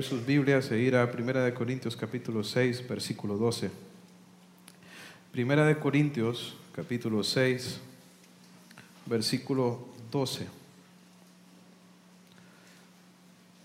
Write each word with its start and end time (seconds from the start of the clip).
abrir 0.00 0.08
sus 0.08 0.24
Biblias 0.24 0.70
e 0.70 0.78
ir 0.78 0.96
a 0.96 1.04
1 1.04 1.54
Corintios 1.54 1.94
capítulo 1.94 2.42
6, 2.42 2.88
versículo 2.88 3.36
12. 3.36 3.70
1 5.34 5.78
Corintios 5.78 6.56
capítulo 6.72 7.22
6, 7.22 7.78
versículo 9.04 9.86
12. 10.10 10.46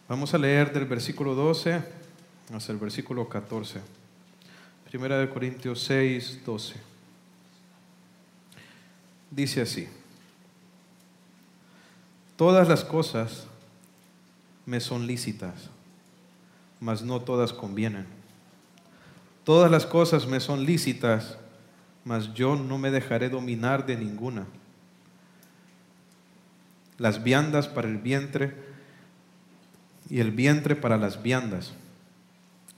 Vamos 0.10 0.34
a 0.34 0.38
leer 0.38 0.74
del 0.74 0.84
versículo 0.86 1.36
12 1.36 1.82
hasta 2.54 2.72
el 2.74 2.80
versículo 2.80 3.30
14. 3.30 3.80
1 4.94 5.30
Corintios 5.30 5.84
6, 5.84 6.42
12. 6.46 6.76
Dice 9.32 9.62
así, 9.62 9.88
todas 12.36 12.68
las 12.68 12.84
cosas 12.84 13.48
me 14.66 14.82
son 14.82 15.08
lícitas, 15.08 15.70
mas 16.86 17.02
no 17.02 17.20
todas 17.20 17.52
convienen. 17.52 18.06
Todas 19.44 19.72
las 19.72 19.88
cosas 19.88 20.28
me 20.28 20.40
son 20.40 20.66
lícitas, 20.66 21.40
mas 22.04 22.32
yo 22.36 22.56
no 22.56 22.78
me 22.78 22.92
dejaré 22.92 23.28
dominar 23.30 23.88
de 23.88 23.98
ninguna. 23.98 24.46
Las 27.00 27.24
viandas 27.24 27.68
para 27.68 27.88
el 27.88 27.98
vientre 27.98 28.54
y 30.12 30.20
el 30.20 30.30
vientre 30.30 30.76
para 30.76 30.98
las 30.98 31.24
viandas. 31.24 31.74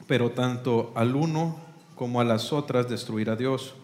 Pero 0.08 0.32
tanto 0.32 0.94
al 0.96 1.14
uno 1.14 1.60
como 1.96 2.22
a 2.22 2.24
las 2.24 2.54
otras 2.54 2.90
destruirá 2.90 3.36
Dios. 3.36 3.76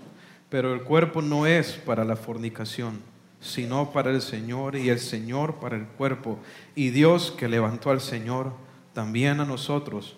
Pero 0.50 0.74
el 0.74 0.84
cuerpo 0.84 1.22
no 1.22 1.46
es 1.48 1.74
para 1.74 2.06
la 2.06 2.16
fornicación 2.16 3.02
sino 3.42 3.92
para 3.92 4.10
el 4.10 4.22
Señor 4.22 4.78
y 4.78 4.88
el 4.88 5.00
Señor 5.00 5.56
para 5.56 5.76
el 5.76 5.84
cuerpo. 5.84 6.40
Y 6.76 6.92
Dios 6.92 7.30
que 7.38 7.50
levantó 7.50 7.92
al 7.92 8.00
Señor, 8.00 8.54
también 8.94 9.40
a 9.40 9.46
nosotros 9.46 10.16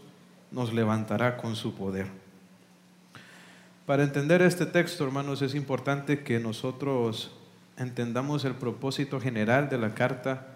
nos 0.52 0.74
levantará 0.74 1.38
con 1.38 1.56
su 1.56 1.76
poder. 1.76 2.08
Para 3.86 4.04
entender 4.04 4.42
este 4.42 4.66
texto, 4.66 5.04
hermanos, 5.04 5.42
es 5.42 5.54
importante 5.54 6.24
que 6.24 6.40
nosotros 6.40 7.32
entendamos 7.78 8.46
el 8.46 8.56
propósito 8.56 9.20
general 9.20 9.70
de 9.70 9.78
la 9.78 9.94
carta 9.94 10.48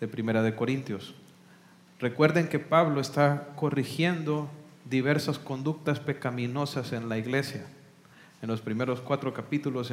de 0.00 0.08
Primera 0.08 0.42
de 0.42 0.54
Corintios. 0.54 1.14
Recuerden 2.00 2.48
que 2.48 2.58
Pablo 2.58 3.00
está 3.00 3.48
corrigiendo 3.56 4.48
diversas 4.88 5.38
conductas 5.38 6.00
pecaminosas 6.00 6.92
en 6.92 7.08
la 7.08 7.18
iglesia. 7.18 7.66
En 8.40 8.48
los 8.48 8.60
primeros 8.60 9.00
cuatro 9.00 9.34
capítulos 9.34 9.92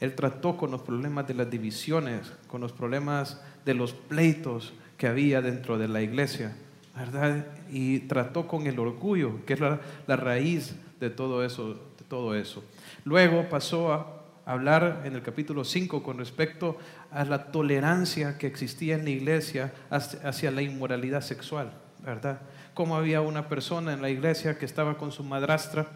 él 0.00 0.14
trató 0.14 0.56
con 0.56 0.70
los 0.70 0.82
problemas 0.82 1.26
de 1.26 1.34
las 1.34 1.50
divisiones, 1.50 2.32
con 2.46 2.60
los 2.60 2.72
problemas 2.72 3.40
de 3.64 3.74
los 3.74 3.92
pleitos 3.92 4.72
que 4.96 5.08
había 5.08 5.40
dentro 5.40 5.78
de 5.78 5.88
la 5.88 6.02
iglesia, 6.02 6.54
¿verdad? 6.98 7.46
Y 7.70 8.00
trató 8.00 8.46
con 8.46 8.66
el 8.66 8.78
orgullo, 8.78 9.44
que 9.46 9.54
es 9.54 9.60
la, 9.60 9.78
raíz 10.08 10.74
de 10.98 11.10
todo, 11.10 11.44
eso, 11.44 11.78
todo 12.08 12.34
eso. 12.34 12.64
Luego 13.04 13.48
pasó 13.48 13.92
a 13.92 14.06
hablar 14.44 15.02
en 15.04 15.14
el 15.14 15.22
capítulo 15.22 15.64
5 15.64 16.02
con 16.02 16.18
respecto 16.18 16.76
a 17.10 17.24
la 17.24 17.52
tolerancia 17.52 18.36
que 18.36 18.46
existía 18.46 18.96
en 18.96 19.04
la 19.04 19.10
iglesia 19.10 19.72
hacia 19.90 20.50
la 20.50 20.62
inmoralidad 20.62 21.20
sexual, 21.20 21.72
¿verdad? 22.04 22.40
Cómo 22.74 22.96
había 22.96 23.20
una 23.20 23.48
persona 23.48 23.92
en 23.92 24.02
la 24.02 24.10
iglesia 24.10 24.58
que 24.58 24.64
estaba 24.64 24.98
con 24.98 25.12
su 25.12 25.22
madrastra 25.22 25.86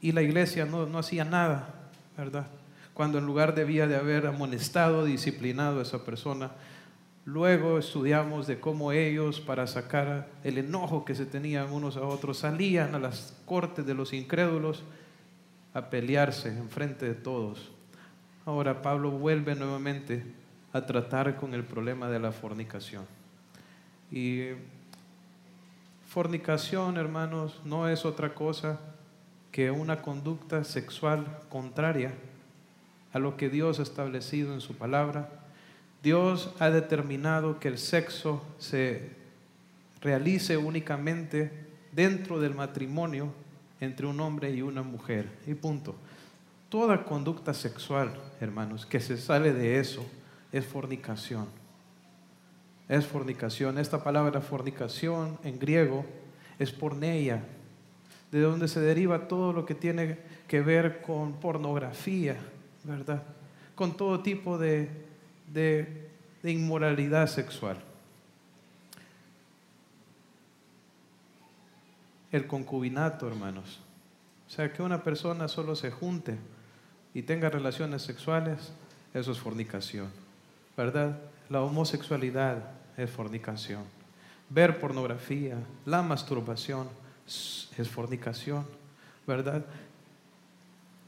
y 0.00 0.12
la 0.12 0.22
iglesia 0.22 0.64
no, 0.64 0.86
no 0.86 0.98
hacía 0.98 1.24
nada, 1.24 1.74
¿verdad? 2.16 2.46
cuando 2.96 3.18
en 3.18 3.26
lugar 3.26 3.54
debía 3.54 3.86
de 3.86 3.94
haber 3.94 4.26
amonestado, 4.26 5.04
disciplinado 5.04 5.80
a 5.80 5.82
esa 5.82 6.06
persona. 6.06 6.52
Luego 7.26 7.76
estudiamos 7.76 8.46
de 8.46 8.60
cómo 8.60 8.92
ellos, 8.92 9.40
para 9.40 9.66
sacar 9.66 10.28
el 10.44 10.58
enojo 10.58 11.04
que 11.04 11.16
se 11.16 11.26
tenían 11.26 11.72
unos 11.72 11.96
a 11.96 12.02
otros, 12.02 12.38
salían 12.38 12.94
a 12.94 13.00
las 13.00 13.36
cortes 13.44 13.84
de 13.84 13.94
los 13.94 14.12
incrédulos 14.12 14.84
a 15.74 15.90
pelearse 15.90 16.48
en 16.48 16.70
frente 16.70 17.04
de 17.04 17.14
todos. 17.14 17.72
Ahora 18.44 18.80
Pablo 18.80 19.10
vuelve 19.10 19.56
nuevamente 19.56 20.24
a 20.72 20.86
tratar 20.86 21.34
con 21.34 21.52
el 21.52 21.64
problema 21.64 22.08
de 22.08 22.20
la 22.20 22.30
fornicación. 22.30 23.04
Y 24.12 24.50
fornicación, 26.06 26.96
hermanos, 26.96 27.60
no 27.64 27.88
es 27.88 28.04
otra 28.04 28.34
cosa 28.34 28.78
que 29.50 29.72
una 29.72 30.00
conducta 30.00 30.62
sexual 30.62 31.40
contraria 31.48 32.14
a 33.12 33.18
lo 33.18 33.36
que 33.36 33.48
Dios 33.48 33.80
ha 33.80 33.82
establecido 33.82 34.54
en 34.54 34.60
su 34.60 34.76
palabra. 34.76 35.45
Dios 36.06 36.54
ha 36.60 36.70
determinado 36.70 37.58
que 37.58 37.66
el 37.66 37.78
sexo 37.78 38.40
se 38.58 39.10
realice 40.00 40.56
únicamente 40.56 41.50
dentro 41.90 42.38
del 42.38 42.54
matrimonio 42.54 43.32
entre 43.80 44.06
un 44.06 44.20
hombre 44.20 44.52
y 44.52 44.62
una 44.62 44.84
mujer. 44.84 45.28
Y 45.48 45.54
punto. 45.54 45.96
Toda 46.68 47.02
conducta 47.04 47.52
sexual, 47.52 48.14
hermanos, 48.40 48.86
que 48.86 49.00
se 49.00 49.16
sale 49.16 49.52
de 49.52 49.80
eso 49.80 50.06
es 50.52 50.64
fornicación. 50.64 51.48
Es 52.88 53.04
fornicación. 53.04 53.76
Esta 53.76 54.04
palabra 54.04 54.40
fornicación 54.40 55.40
en 55.42 55.58
griego 55.58 56.06
es 56.60 56.70
porneia, 56.70 57.42
de 58.30 58.42
donde 58.42 58.68
se 58.68 58.78
deriva 58.78 59.26
todo 59.26 59.52
lo 59.52 59.66
que 59.66 59.74
tiene 59.74 60.20
que 60.46 60.60
ver 60.60 61.02
con 61.02 61.40
pornografía, 61.40 62.36
¿verdad? 62.84 63.24
Con 63.74 63.96
todo 63.96 64.20
tipo 64.20 64.56
de, 64.56 65.05
de, 65.52 66.10
inmoralidad 66.44 67.26
sexual. 67.26 67.76
El 72.30 72.46
concubinato, 72.46 73.26
hermanos. 73.26 73.80
O 74.46 74.50
sea, 74.50 74.72
que 74.72 74.82
una 74.82 75.02
persona 75.02 75.48
solo 75.48 75.74
se 75.74 75.90
junte 75.90 76.36
y 77.14 77.22
tenga 77.22 77.50
relaciones 77.50 78.02
sexuales, 78.02 78.72
eso 79.12 79.32
es 79.32 79.38
fornicación, 79.38 80.08
¿verdad? 80.76 81.18
La 81.48 81.62
homosexualidad 81.62 82.70
es 82.96 83.10
fornicación. 83.10 83.82
Ver 84.50 84.78
pornografía, 84.78 85.56
la 85.84 86.02
masturbación 86.02 86.88
es 87.26 87.88
fornicación, 87.90 88.66
¿verdad? 89.26 89.64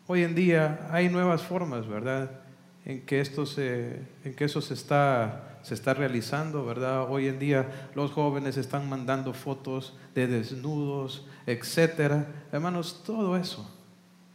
Hoy 0.08 0.24
en 0.24 0.34
día 0.34 0.88
hay 0.90 1.08
nuevas 1.08 1.42
formas, 1.42 1.86
¿verdad? 1.86 2.47
En 2.84 3.04
que, 3.04 3.20
esto 3.20 3.44
se, 3.44 4.00
en 4.24 4.34
que 4.34 4.44
eso 4.44 4.60
se 4.60 4.74
está, 4.74 5.58
se 5.62 5.74
está 5.74 5.94
realizando, 5.94 6.64
¿verdad? 6.64 7.10
Hoy 7.10 7.28
en 7.28 7.38
día 7.38 7.90
los 7.94 8.12
jóvenes 8.12 8.56
están 8.56 8.88
mandando 8.88 9.34
fotos 9.34 9.96
de 10.14 10.26
desnudos, 10.26 11.26
etcétera. 11.46 12.26
Hermanos, 12.50 13.02
todo 13.04 13.36
eso, 13.36 13.70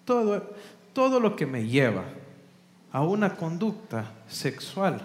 todo, 0.06 0.54
todo 0.94 1.20
lo 1.20 1.36
que 1.36 1.46
me 1.46 1.68
lleva 1.68 2.04
a 2.92 3.02
una 3.02 3.36
conducta 3.36 4.12
sexual 4.28 5.02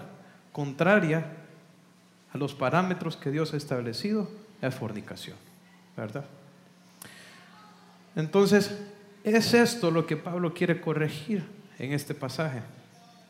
contraria 0.51 1.25
a 2.31 2.37
los 2.37 2.53
parámetros 2.53 3.17
que 3.17 3.31
Dios 3.31 3.53
ha 3.53 3.57
establecido 3.57 4.29
es 4.61 4.75
fornicación, 4.75 5.37
¿verdad? 5.97 6.25
Entonces, 8.15 8.77
es 9.23 9.53
esto 9.53 9.91
lo 9.91 10.05
que 10.05 10.17
Pablo 10.17 10.53
quiere 10.53 10.81
corregir 10.81 11.43
en 11.77 11.93
este 11.93 12.13
pasaje, 12.13 12.61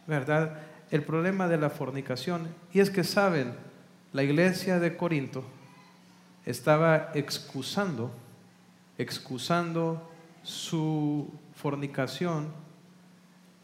¿verdad? 0.09 0.57
El 0.91 1.03
problema 1.03 1.47
de 1.47 1.57
la 1.57 1.69
fornicación. 1.69 2.47
Y 2.73 2.81
es 2.81 2.89
que 2.89 3.05
saben, 3.05 3.53
la 4.11 4.23
iglesia 4.23 4.79
de 4.79 4.97
Corinto 4.97 5.43
estaba 6.45 7.11
excusando, 7.13 8.11
excusando 8.97 10.09
su 10.43 11.31
fornicación 11.53 12.47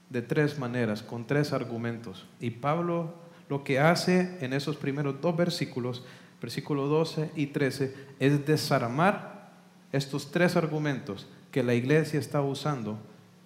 de 0.10 0.22
tres 0.22 0.60
maneras, 0.60 1.02
con 1.02 1.26
tres 1.26 1.52
argumentos. 1.52 2.28
Y 2.40 2.52
Pablo 2.52 3.26
lo 3.50 3.64
que 3.64 3.80
hace 3.80 4.38
en 4.42 4.54
esos 4.54 4.76
primeros 4.78 5.20
dos 5.22 5.36
versículos, 5.36 6.04
versículos 6.42 6.90
12 6.90 7.32
y 7.36 7.48
13, 7.48 7.94
es 8.20 8.46
desarmar 8.46 9.52
estos 9.92 10.32
tres 10.32 10.56
argumentos 10.56 11.28
que 11.52 11.64
la 11.64 11.74
iglesia 11.74 12.20
está 12.20 12.42
usando 12.42 12.98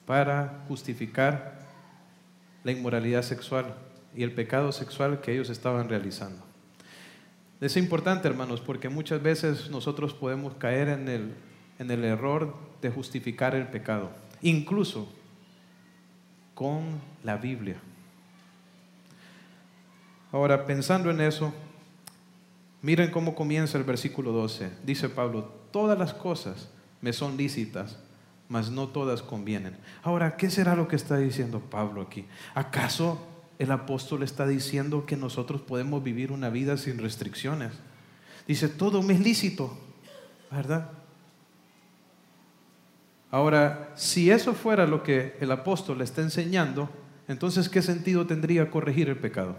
para 0.06 0.64
justificar 0.68 1.59
la 2.64 2.72
inmoralidad 2.72 3.22
sexual 3.22 3.76
y 4.16 4.24
el 4.24 4.34
pecado 4.34 4.72
sexual 4.72 5.22
que 5.22 5.34
ellos 5.34 5.50
estaban 5.50 5.90
realizando. 5.90 6.44
Es 7.62 7.76
importante, 7.76 8.28
hermanos, 8.28 8.62
porque 8.62 8.90
muchas 8.90 9.22
veces 9.22 9.70
nosotros 9.70 10.14
podemos 10.14 10.56
caer 10.56 10.88
en 10.88 11.10
el, 11.10 11.34
en 11.78 11.92
el 11.92 12.06
error 12.06 12.56
de 12.82 12.90
justificar 12.90 13.54
el 13.54 13.68
pecado, 13.68 14.12
incluso 14.42 15.12
con 16.54 17.02
la 17.24 17.38
Biblia. 17.38 17.78
Ahora, 20.32 20.66
pensando 20.66 21.10
en 21.10 21.22
eso, 21.22 21.54
miren 22.82 23.12
cómo 23.12 23.36
comienza 23.36 23.78
el 23.78 23.84
versículo 23.84 24.32
12. 24.32 24.72
Dice 24.86 25.10
Pablo, 25.10 25.52
todas 25.72 25.98
las 25.98 26.14
cosas 26.14 26.70
me 27.02 27.14
son 27.14 27.36
lícitas, 27.36 27.98
mas 28.50 28.72
no 28.72 28.88
todas 28.88 29.22
convienen. 29.22 29.78
Ahora, 30.04 30.36
¿qué 30.36 30.50
será 30.50 30.76
lo 30.76 30.88
que 30.88 30.96
está 30.96 31.18
diciendo 31.18 31.60
Pablo 31.60 32.02
aquí? 32.02 32.26
¿Acaso 32.56 33.26
el 33.60 33.72
apóstol 33.72 34.24
está 34.24 34.48
diciendo 34.48 35.06
que 35.06 35.16
nosotros 35.16 35.62
podemos 35.62 36.04
vivir 36.04 36.32
una 36.32 36.50
vida 36.50 36.76
sin 36.76 36.98
restricciones? 36.98 37.72
Dice, 38.48 38.68
todo 38.68 39.04
me 39.04 39.14
es 39.14 39.20
lícito, 39.20 39.78
¿verdad? 40.52 40.90
Ahora, 43.30 43.92
si 43.96 44.32
eso 44.32 44.56
fuera 44.56 44.88
lo 44.88 45.04
que 45.04 45.38
el 45.40 45.52
apóstol 45.52 46.00
le 46.00 46.04
está 46.04 46.24
enseñando, 46.24 46.90
entonces 47.28 47.70
¿qué 47.70 47.84
sentido 47.84 48.26
tendría 48.26 48.72
corregir 48.72 49.10
el 49.10 49.18
pecado? 49.18 49.56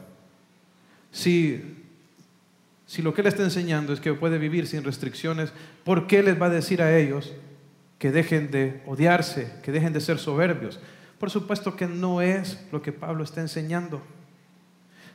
Si, 1.13 1.85
si 2.87 3.03
lo 3.03 3.15
que 3.15 3.21
él 3.21 3.29
está 3.29 3.45
enseñando 3.45 3.93
es 3.93 4.01
que 4.01 4.13
puede 4.15 4.39
vivir 4.39 4.67
sin 4.67 4.83
restricciones, 4.83 5.53
¿por 5.85 6.09
qué 6.09 6.25
les 6.25 6.41
va 6.43 6.47
a 6.47 6.51
decir 6.51 6.83
a 6.83 6.99
ellos 6.99 7.33
que 8.01 8.11
dejen 8.11 8.51
de 8.51 8.83
odiarse, 8.87 9.53
que 9.63 9.71
dejen 9.71 9.93
de 9.93 10.01
ser 10.01 10.19
soberbios? 10.19 10.81
Por 11.21 11.31
supuesto 11.31 11.77
que 11.77 11.87
no 11.87 12.21
es 12.21 12.67
lo 12.73 12.83
que 12.83 12.91
Pablo 12.91 13.23
está 13.23 13.41
enseñando. 13.41 14.03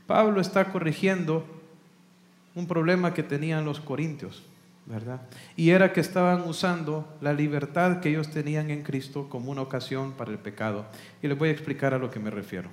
Pablo 0.07 0.39
está 0.39 0.71
corrigiendo 0.71 1.45
un 2.53 2.65
problema 2.65 3.13
que 3.13 3.23
tenían 3.23 3.65
los 3.65 3.81
corintios. 3.81 4.43
¿verdad? 4.85 5.21
Y 5.55 5.71
era 5.71 5.93
que 5.93 5.99
estaban 5.99 6.47
usando 6.47 7.07
la 7.19 7.33
libertad 7.33 8.01
que 8.01 8.09
ellos 8.09 8.29
tenían 8.29 8.69
en 8.69 8.83
Cristo 8.83 9.27
como 9.29 9.51
una 9.51 9.61
ocasión 9.61 10.11
para 10.11 10.31
el 10.31 10.37
pecado. 10.37 10.85
Y 11.21 11.27
les 11.27 11.37
voy 11.37 11.49
a 11.49 11.51
explicar 11.51 11.93
a 11.93 11.97
lo 11.97 12.11
que 12.11 12.19
me 12.19 12.29
refiero. 12.29 12.69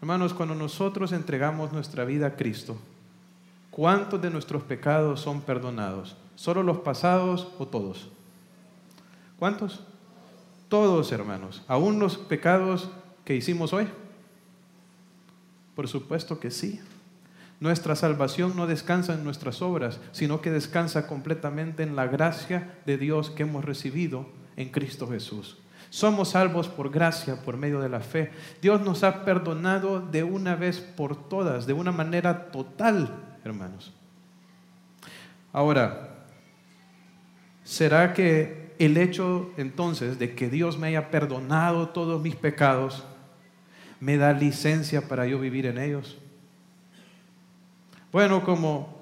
Hermanos, 0.00 0.34
cuando 0.34 0.54
nosotros 0.54 1.12
entregamos 1.12 1.72
nuestra 1.72 2.04
vida 2.04 2.28
a 2.28 2.36
Cristo, 2.36 2.76
¿cuántos 3.70 4.20
de 4.20 4.30
nuestros 4.30 4.62
pecados 4.64 5.20
son 5.20 5.42
perdonados? 5.42 6.16
¿Solo 6.34 6.62
los 6.62 6.78
pasados 6.78 7.48
o 7.58 7.66
todos? 7.68 8.10
¿Cuántos? 9.40 9.80
Todos, 10.68 11.10
hermanos. 11.12 11.62
¿Aún 11.66 11.98
los 11.98 12.18
pecados 12.18 12.90
que 13.24 13.34
hicimos 13.34 13.72
hoy? 13.72 13.88
Por 15.74 15.88
supuesto 15.88 16.38
que 16.38 16.50
sí. 16.50 16.78
Nuestra 17.58 17.96
salvación 17.96 18.54
no 18.54 18.66
descansa 18.66 19.14
en 19.14 19.24
nuestras 19.24 19.62
obras, 19.62 19.98
sino 20.12 20.42
que 20.42 20.50
descansa 20.50 21.06
completamente 21.06 21.82
en 21.82 21.96
la 21.96 22.06
gracia 22.06 22.78
de 22.84 22.98
Dios 22.98 23.30
que 23.30 23.44
hemos 23.44 23.64
recibido 23.64 24.26
en 24.56 24.68
Cristo 24.68 25.08
Jesús. 25.08 25.56
Somos 25.88 26.32
salvos 26.32 26.68
por 26.68 26.90
gracia, 26.90 27.40
por 27.40 27.56
medio 27.56 27.80
de 27.80 27.88
la 27.88 28.00
fe. 28.00 28.32
Dios 28.60 28.82
nos 28.82 29.04
ha 29.04 29.24
perdonado 29.24 30.00
de 30.00 30.22
una 30.22 30.54
vez 30.54 30.80
por 30.80 31.16
todas, 31.30 31.66
de 31.66 31.72
una 31.72 31.92
manera 31.92 32.50
total, 32.50 33.08
hermanos. 33.42 33.94
Ahora, 35.50 36.26
¿será 37.64 38.12
que 38.12 38.59
el 38.80 38.96
hecho 38.96 39.50
entonces 39.56 40.18
de 40.18 40.34
que 40.34 40.48
Dios 40.48 40.78
me 40.78 40.88
haya 40.88 41.10
perdonado 41.10 41.90
todos 41.90 42.20
mis 42.22 42.34
pecados 42.34 43.04
me 44.00 44.16
da 44.16 44.32
licencia 44.32 45.06
para 45.06 45.26
yo 45.26 45.38
vivir 45.38 45.66
en 45.66 45.78
ellos? 45.78 46.18
Bueno, 48.10 48.42
como 48.42 48.98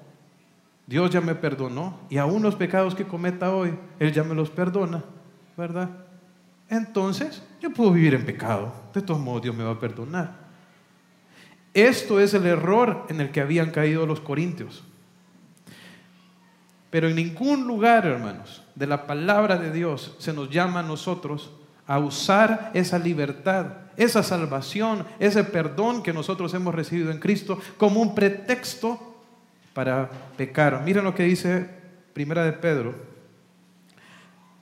Dios 0.85 1.09
ya 1.09 1.21
me 1.21 1.35
perdonó 1.35 1.99
y 2.09 2.17
aún 2.17 2.43
los 2.43 2.55
pecados 2.55 2.93
que 2.93 3.05
cometa 3.05 3.53
hoy, 3.53 3.73
Él 3.99 4.11
ya 4.11 4.23
me 4.23 4.35
los 4.35 4.49
perdona, 4.49 5.03
¿verdad? 5.57 5.89
Entonces, 6.69 7.41
yo 7.61 7.71
puedo 7.71 7.91
vivir 7.91 8.13
en 8.13 8.25
pecado. 8.25 8.73
De 8.93 9.01
todos 9.01 9.19
modos, 9.19 9.41
Dios 9.41 9.55
me 9.55 9.63
va 9.63 9.71
a 9.71 9.79
perdonar. 9.79 10.49
Esto 11.73 12.19
es 12.19 12.33
el 12.33 12.45
error 12.45 13.05
en 13.09 13.21
el 13.21 13.31
que 13.31 13.41
habían 13.41 13.71
caído 13.71 14.05
los 14.05 14.19
corintios. 14.19 14.83
Pero 16.89 17.07
en 17.07 17.15
ningún 17.15 17.67
lugar, 17.67 18.05
hermanos, 18.05 18.63
de 18.75 18.87
la 18.87 19.05
palabra 19.05 19.57
de 19.57 19.71
Dios 19.71 20.15
se 20.17 20.33
nos 20.33 20.49
llama 20.49 20.79
a 20.79 20.83
nosotros 20.83 21.51
a 21.85 21.99
usar 21.99 22.71
esa 22.73 22.97
libertad, 22.97 23.65
esa 23.97 24.23
salvación, 24.23 25.05
ese 25.19 25.43
perdón 25.43 26.01
que 26.01 26.13
nosotros 26.13 26.53
hemos 26.53 26.73
recibido 26.73 27.11
en 27.11 27.19
Cristo 27.19 27.59
como 27.77 28.01
un 28.01 28.15
pretexto 28.15 29.17
para 29.73 30.09
pecar. 30.37 30.81
Miren 30.83 31.03
lo 31.03 31.15
que 31.15 31.23
dice 31.23 31.69
Primera 32.13 32.43
de 32.43 32.53
Pedro. 32.53 32.95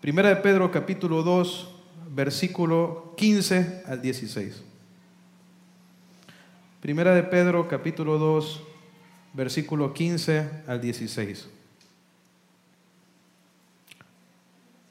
Primera 0.01 0.29
de 0.29 0.37
Pedro 0.37 0.71
capítulo 0.71 1.23
2, 1.23 1.69
versículo 2.13 3.13
15 3.17 3.83
al 3.87 4.01
16. 4.01 4.63
Primera 6.81 7.13
de 7.13 7.23
Pedro 7.23 7.67
capítulo 7.67 8.17
2, 8.17 8.63
versículo 9.33 9.93
15 9.93 10.63
al 10.67 10.79
16. 10.79 11.49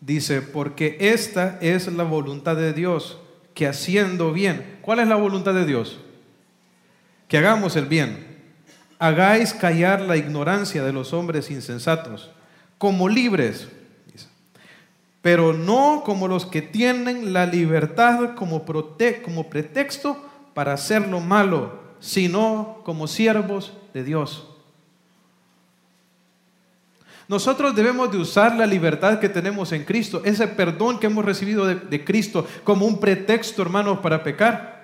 Dice, 0.07 0.41
porque 0.41 0.97
esta 1.01 1.59
es 1.61 1.93
la 1.93 2.05
voluntad 2.05 2.55
de 2.55 2.73
Dios, 2.73 3.19
que 3.55 3.67
haciendo 3.67 4.33
bien, 4.33 4.79
¿cuál 4.81 5.01
es 5.01 5.09
la 5.09 5.17
voluntad 5.17 5.53
de 5.53 5.67
Dios? 5.67 5.99
Que 7.27 7.39
hagamos 7.39 7.75
el 7.75 7.87
bien. 7.87 8.25
Hagáis 9.01 9.53
callar 9.53 10.01
la 10.01 10.17
ignorancia 10.17 10.85
de 10.85 10.93
los 10.93 11.13
hombres 11.13 11.51
insensatos, 11.51 12.31
como 12.79 13.09
libres, 13.09 13.67
pero 15.23 15.53
no 15.53 16.03
como 16.05 16.29
los 16.29 16.47
que 16.47 16.63
tienen 16.63 17.33
la 17.33 17.45
libertad 17.45 18.37
como, 18.37 18.65
como 19.25 19.51
pretexto 19.51 20.25
para 20.55 20.75
hacer 20.75 21.09
lo 21.09 21.19
malo, 21.19 21.81
sino 21.99 22.81
como 22.85 23.09
siervos 23.09 23.73
de 23.93 24.05
Dios. 24.05 24.56
Nosotros 27.29 27.75
debemos 27.75 28.13
de 28.13 28.19
usar 28.19 28.55
la 28.55 28.67
libertad 28.67 29.19
que 29.19 29.29
tenemos 29.29 29.73
en 29.73 29.85
Cristo, 29.85 30.23
ese 30.25 30.47
perdón 30.47 31.01
que 31.01 31.07
hemos 31.07 31.25
recibido 31.25 31.67
de, 31.67 32.05
Cristo 32.05 32.47
como 32.63 32.87
un 32.87 33.01
pretexto, 33.01 33.63
hermanos, 33.63 33.99
para 33.99 34.23
pecar. 34.23 34.77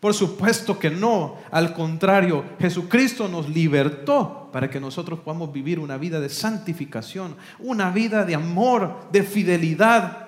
Por 0.00 0.14
supuesto 0.14 0.78
que 0.78 0.90
no, 0.90 1.38
al 1.50 1.74
contrario, 1.74 2.44
Jesucristo 2.58 3.28
nos 3.28 3.48
libertó 3.48 4.48
para 4.52 4.70
que 4.70 4.80
nosotros 4.80 5.20
podamos 5.20 5.52
vivir 5.52 5.78
una 5.78 5.96
vida 5.96 6.20
de 6.20 6.28
santificación, 6.28 7.36
una 7.58 7.90
vida 7.90 8.24
de 8.24 8.34
amor, 8.34 9.08
de 9.12 9.22
fidelidad. 9.22 10.26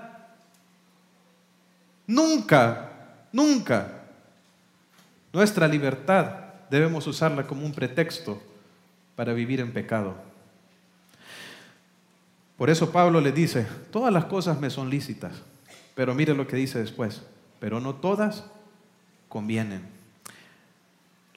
Nunca, 2.07 2.91
nunca 3.33 4.01
nuestra 5.33 5.69
libertad 5.69 6.27
debemos 6.71 7.07
usarla 7.07 7.47
como 7.47 7.65
un 7.65 7.73
pretexto 7.73 8.41
para 9.15 9.33
vivir 9.33 9.61
en 9.61 9.73
pecado. 9.73 10.30
Por 12.61 12.69
eso 12.69 12.93
Pablo 12.93 13.23
le 13.23 13.33
dice, 13.33 13.67
todas 13.91 14.13
las 14.13 14.27
cosas 14.27 14.61
me 14.61 14.69
son 14.69 14.91
lícitas, 14.91 15.33
pero 15.95 16.15
mire 16.15 16.35
lo 16.35 16.47
que 16.47 16.57
dice 16.57 16.79
después, 16.79 17.23
pero 17.59 17.81
no 17.81 17.95
todas 17.95 18.45
convienen. 19.31 19.81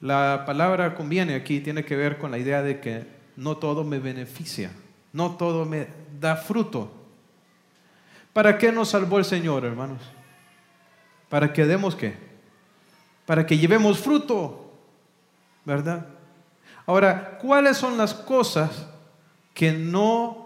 La 0.00 0.42
palabra 0.44 0.94
conviene 0.94 1.34
aquí 1.34 1.60
tiene 1.60 1.82
que 1.82 1.96
ver 1.96 2.18
con 2.18 2.30
la 2.30 2.36
idea 2.36 2.60
de 2.60 2.78
que 2.78 3.06
no 3.36 3.56
todo 3.56 3.84
me 3.84 4.00
beneficia, 4.00 4.70
no 5.14 5.36
todo 5.36 5.64
me 5.64 5.86
da 6.20 6.36
fruto. 6.36 6.92
¿Para 8.34 8.58
qué 8.58 8.70
nos 8.70 8.90
salvó 8.90 9.18
el 9.18 9.24
Señor, 9.24 9.64
hermanos? 9.64 10.02
¿Para 11.30 11.54
que 11.54 11.64
demos 11.64 11.96
qué? 11.96 12.16
Para 13.24 13.46
que 13.46 13.56
llevemos 13.56 13.98
fruto, 13.98 14.74
¿verdad? 15.64 16.06
Ahora, 16.84 17.38
¿cuáles 17.40 17.78
son 17.78 17.96
las 17.96 18.12
cosas 18.12 18.86
que 19.54 19.72
no 19.72 20.43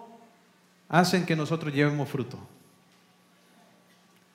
hacen 0.88 1.26
que 1.26 1.36
nosotros 1.36 1.72
llevemos 1.72 2.08
fruto. 2.08 2.38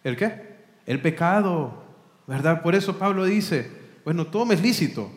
¿El 0.04 0.16
qué? 0.18 0.58
El 0.86 1.02
pecado, 1.02 1.84
¿verdad? 2.28 2.62
Por 2.62 2.76
eso 2.76 2.98
Pablo 2.98 3.26
dice, 3.26 3.72
bueno, 4.04 4.28
todo 4.28 4.46
me 4.46 4.56
es 4.56 4.62
lícito, 4.62 5.12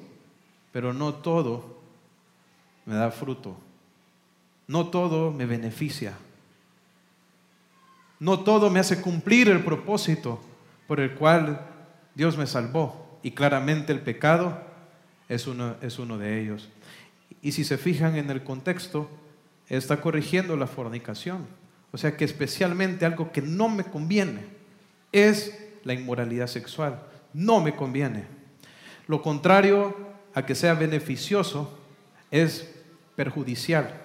pero 0.73 0.93
no 0.93 1.15
todo 1.15 1.81
me 2.85 2.95
da 2.95 3.11
fruto. 3.11 3.57
No 4.69 4.89
todo 4.89 5.33
me 5.33 5.47
beneficia. 5.47 6.15
No 8.19 8.41
todo 8.41 8.71
me 8.71 8.81
hace 8.81 9.01
cumplir 9.01 9.49
el 9.49 9.63
propósito 9.63 10.41
por 10.87 11.01
el 11.01 11.15
cual 11.15 11.61
Dios 12.15 12.39
me 12.39 12.47
salvó. 12.47 13.19
Y 13.23 13.33
claramente 13.33 13.93
el 13.93 14.01
pecado 14.01 14.61
es 15.29 15.47
uno, 15.47 15.77
es 15.83 15.99
uno 15.99 16.17
de 16.17 16.41
ellos. 16.41 16.69
Y 17.43 17.53
si 17.53 17.65
se 17.65 17.77
fijan 17.77 18.17
en 18.17 18.31
el 18.31 18.43
contexto, 18.43 19.11
está 19.69 20.01
corrigiendo 20.01 20.57
la 20.57 20.67
fornicación. 20.67 21.47
O 21.93 21.99
sea 21.99 22.17
que 22.17 22.25
especialmente 22.25 23.07
algo 23.07 23.33
que 23.33 23.43
no 23.43 23.69
me 23.69 23.85
conviene 23.85 24.45
es 25.13 25.59
la 25.85 25.95
inmoralidad 25.95 26.47
sexual. 26.47 27.01
No 27.33 27.61
me 27.61 27.75
conviene. 27.75 28.27
Lo 29.07 29.23
contrario 29.23 29.97
a 30.35 30.45
que 30.45 30.55
sea 30.55 30.75
beneficioso 30.75 31.79
es 32.31 32.75
perjudicial. 33.15 34.03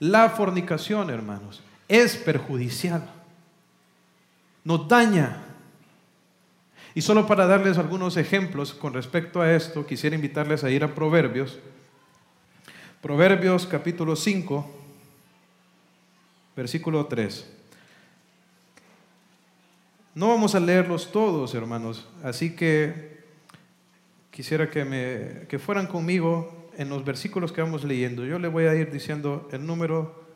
La 0.00 0.30
fornicación, 0.30 1.10
hermanos, 1.10 1.62
es 1.88 2.16
perjudicial. 2.16 3.02
Nos 4.64 4.88
daña. 4.88 5.44
Y 6.94 7.02
solo 7.02 7.26
para 7.26 7.46
darles 7.46 7.78
algunos 7.78 8.16
ejemplos 8.16 8.72
con 8.72 8.94
respecto 8.94 9.40
a 9.40 9.52
esto, 9.52 9.86
quisiera 9.86 10.16
invitarles 10.16 10.64
a 10.64 10.70
ir 10.70 10.82
a 10.82 10.94
Proverbios. 10.94 11.58
Proverbios 13.02 13.66
capítulo 13.66 14.16
5 14.16 14.77
versículo 16.58 17.06
3. 17.06 17.46
No 20.16 20.26
vamos 20.30 20.56
a 20.56 20.60
leerlos 20.60 21.12
todos, 21.12 21.54
hermanos, 21.54 22.08
así 22.24 22.56
que 22.56 23.22
quisiera 24.32 24.68
que, 24.68 24.84
me, 24.84 25.46
que 25.46 25.60
fueran 25.60 25.86
conmigo 25.86 26.68
en 26.76 26.88
los 26.88 27.04
versículos 27.04 27.52
que 27.52 27.62
vamos 27.62 27.84
leyendo. 27.84 28.24
Yo 28.24 28.40
le 28.40 28.48
voy 28.48 28.64
a 28.64 28.74
ir 28.74 28.90
diciendo 28.90 29.48
el 29.52 29.64
número 29.64 30.26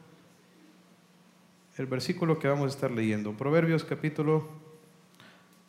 el 1.77 1.87
versículo 1.87 2.39
que 2.39 2.47
vamos 2.47 2.67
a 2.67 2.75
estar 2.77 2.93
leyendo. 2.93 3.33
Proverbios 3.33 3.83
capítulo 3.83 4.49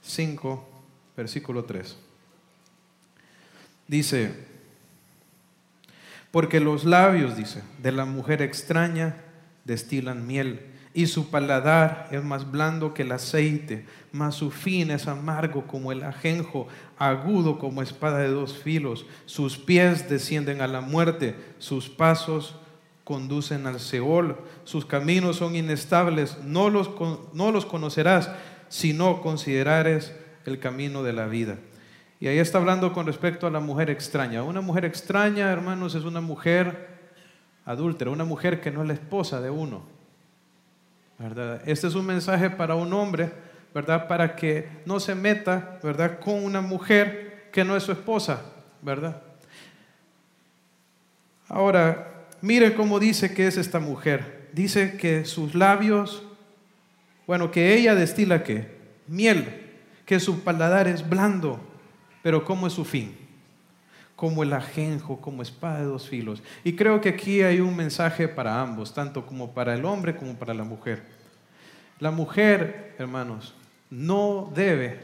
5, 0.04 0.70
versículo 1.18 1.66
3. 1.66 1.98
Dice, 3.88 4.36
porque 6.30 6.60
los 6.60 6.86
labios, 6.86 7.36
dice, 7.36 7.64
de 7.82 7.92
la 7.92 8.06
mujer 8.06 8.44
extraña 8.44 9.33
destilan 9.66 10.26
miel 10.28 10.74
y 10.94 11.08
su 11.08 11.30
paladar 11.30 12.08
es 12.12 12.24
más 12.24 12.52
blando 12.52 12.94
que 12.94 13.02
el 13.02 13.12
aceite, 13.12 13.86
mas 14.12 14.36
su 14.36 14.52
fin 14.52 14.92
es 14.92 15.08
amargo 15.08 15.66
como 15.66 15.92
el 15.92 16.04
ajenjo, 16.04 16.68
agudo 17.00 17.58
como 17.58 17.82
espada 17.82 18.20
de 18.20 18.28
dos 18.28 18.58
filos. 18.58 19.06
Sus 19.26 19.58
pies 19.58 20.08
descienden 20.08 20.62
a 20.62 20.68
la 20.68 20.82
muerte, 20.82 21.36
sus 21.58 21.90
pasos 21.90 22.56
conducen 23.04 23.66
al 23.66 23.80
Seol, 23.80 24.38
sus 24.64 24.86
caminos 24.86 25.38
son 25.38 25.56
inestables, 25.56 26.38
no 26.44 26.70
los, 26.70 26.92
no 27.34 27.52
los 27.52 27.66
conocerás 27.66 28.30
si 28.70 28.94
no 28.94 29.22
considerares 29.22 30.14
el 30.46 30.60
camino 30.60 31.02
de 31.02 31.14
la 31.14 31.26
vida. 31.26 31.58
Y 32.20 32.28
ahí 32.28 32.38
está 32.38 32.60
hablando 32.60 32.94
con 32.94 33.08
respecto 33.08 33.48
a 33.48 33.52
la 33.52 33.60
mujer 33.60 33.90
extraña. 33.90 34.44
Una 34.44 34.62
mujer 34.62 34.86
extraña, 34.86 35.52
hermanos, 35.52 35.96
es 35.96 36.06
una 36.06 36.22
mujer 36.22 36.93
adúltera, 37.66 38.12
una 38.12 38.26
mujer 38.26 38.62
que 38.62 38.72
no 38.72 38.82
es 38.82 38.88
la 38.88 38.94
esposa 38.94 39.42
de 39.42 39.50
uno 39.50 39.94
este 41.66 41.88
es 41.88 41.96
un 41.96 42.06
mensaje 42.06 42.50
para 42.50 42.76
un 42.76 42.92
hombre, 42.94 43.32
¿verdad? 43.74 44.08
Para 44.08 44.36
que 44.36 44.68
no 44.86 45.00
se 45.00 45.16
meta, 45.16 45.80
¿verdad? 45.82 46.20
Con 46.20 46.44
una 46.44 46.62
mujer 46.62 47.50
que 47.52 47.64
no 47.64 47.78
es 47.78 47.84
su 47.84 47.92
esposa, 47.92 48.42
¿verdad? 48.82 49.22
Ahora, 51.48 52.26
mire 52.42 52.74
cómo 52.74 53.00
dice 53.00 53.34
que 53.34 53.48
es 53.48 53.58
esta 53.58 53.80
mujer. 53.80 54.50
Dice 54.54 54.98
que 54.98 55.24
sus 55.24 55.56
labios, 55.56 56.24
bueno, 57.26 57.52
que 57.52 57.74
ella 57.74 57.96
destila 57.96 58.44
qué? 58.44 58.78
Miel, 59.08 59.72
que 60.06 60.20
su 60.20 60.42
paladar 60.44 60.88
es 60.88 61.08
blando, 61.08 61.60
pero 62.22 62.44
¿cómo 62.44 62.68
es 62.68 62.74
su 62.74 62.84
fin? 62.84 63.16
Como 64.24 64.44
el 64.44 64.54
ajenjo, 64.54 65.20
como 65.20 65.42
espada 65.42 65.80
de 65.80 65.84
dos 65.84 66.08
filos. 66.08 66.42
Y 66.64 66.78
creo 66.78 67.02
que 67.02 67.10
aquí 67.10 67.42
hay 67.42 67.60
un 67.60 67.76
mensaje 67.76 68.30
para 68.30 68.62
ambos, 68.62 68.94
tanto 68.94 69.26
como 69.26 69.54
para 69.54 69.74
el 69.74 69.84
hombre 69.84 70.16
como 70.16 70.36
para 70.36 70.54
la 70.54 70.64
mujer. 70.64 71.04
La 72.00 72.10
mujer, 72.10 72.96
hermanos, 72.98 73.54
no 73.90 74.50
debe 74.56 75.02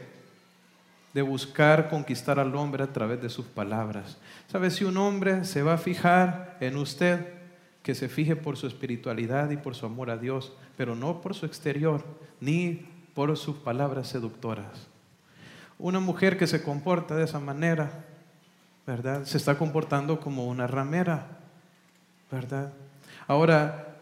de 1.12 1.20
buscar 1.20 1.90
conquistar 1.90 2.40
al 2.40 2.54
hombre 2.54 2.82
a 2.82 2.94
través 2.94 3.20
de 3.20 3.28
sus 3.28 3.44
palabras. 3.44 4.16
¿Sabe? 4.46 4.70
Si 4.70 4.84
un 4.84 4.96
hombre 4.96 5.44
se 5.44 5.62
va 5.62 5.74
a 5.74 5.76
fijar 5.76 6.56
en 6.60 6.78
usted, 6.78 7.26
que 7.82 7.94
se 7.94 8.08
fije 8.08 8.36
por 8.36 8.56
su 8.56 8.66
espiritualidad 8.68 9.50
y 9.50 9.58
por 9.58 9.74
su 9.74 9.84
amor 9.84 10.08
a 10.08 10.16
Dios, 10.16 10.54
pero 10.78 10.94
no 10.94 11.20
por 11.20 11.34
su 11.34 11.44
exterior, 11.44 12.06
ni 12.40 12.88
por 13.12 13.36
sus 13.36 13.56
palabras 13.56 14.08
seductoras. 14.08 14.88
Una 15.78 16.00
mujer 16.00 16.38
que 16.38 16.46
se 16.46 16.62
comporta 16.62 17.16
de 17.16 17.24
esa 17.24 17.38
manera, 17.38 18.06
¿verdad? 18.90 19.24
Se 19.24 19.36
está 19.36 19.56
comportando 19.56 20.18
como 20.18 20.48
una 20.48 20.66
ramera, 20.66 21.24
¿verdad? 22.28 22.72
Ahora, 23.28 23.96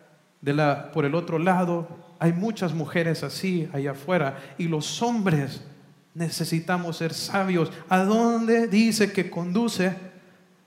por 0.94 1.04
el 1.04 1.14
otro 1.14 1.38
lado, 1.38 1.86
hay 2.18 2.32
muchas 2.32 2.72
mujeres 2.72 3.22
así 3.22 3.68
allá 3.74 3.90
afuera 3.90 4.38
y 4.56 4.66
los 4.66 5.02
hombres 5.02 5.60
necesitamos 6.14 6.96
ser 6.96 7.12
sabios. 7.12 7.70
¿A 7.90 7.98
dónde 7.98 8.66
dice 8.66 9.12
que 9.12 9.28
conduce 9.28 9.94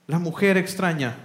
la 0.06 0.20
mujer 0.20 0.56
extraña? 0.56 1.16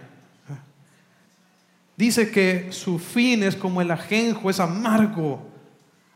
Dice 1.96 2.32
que 2.32 2.72
su 2.72 2.98
fin 2.98 3.44
es 3.44 3.56
como 3.56 3.80
el 3.80 3.92
ajenjo, 3.92 4.50
es 4.50 4.60
amargo, 4.60 5.48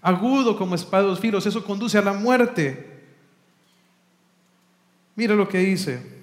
agudo 0.01 0.57
como 0.57 0.73
espados 0.73 1.19
filos, 1.19 1.45
eso 1.45 1.63
conduce 1.63 1.99
a 1.99 2.01
la 2.01 2.13
muerte. 2.13 3.03
Mira 5.15 5.35
lo 5.35 5.47
que 5.47 5.59
dice 5.59 6.20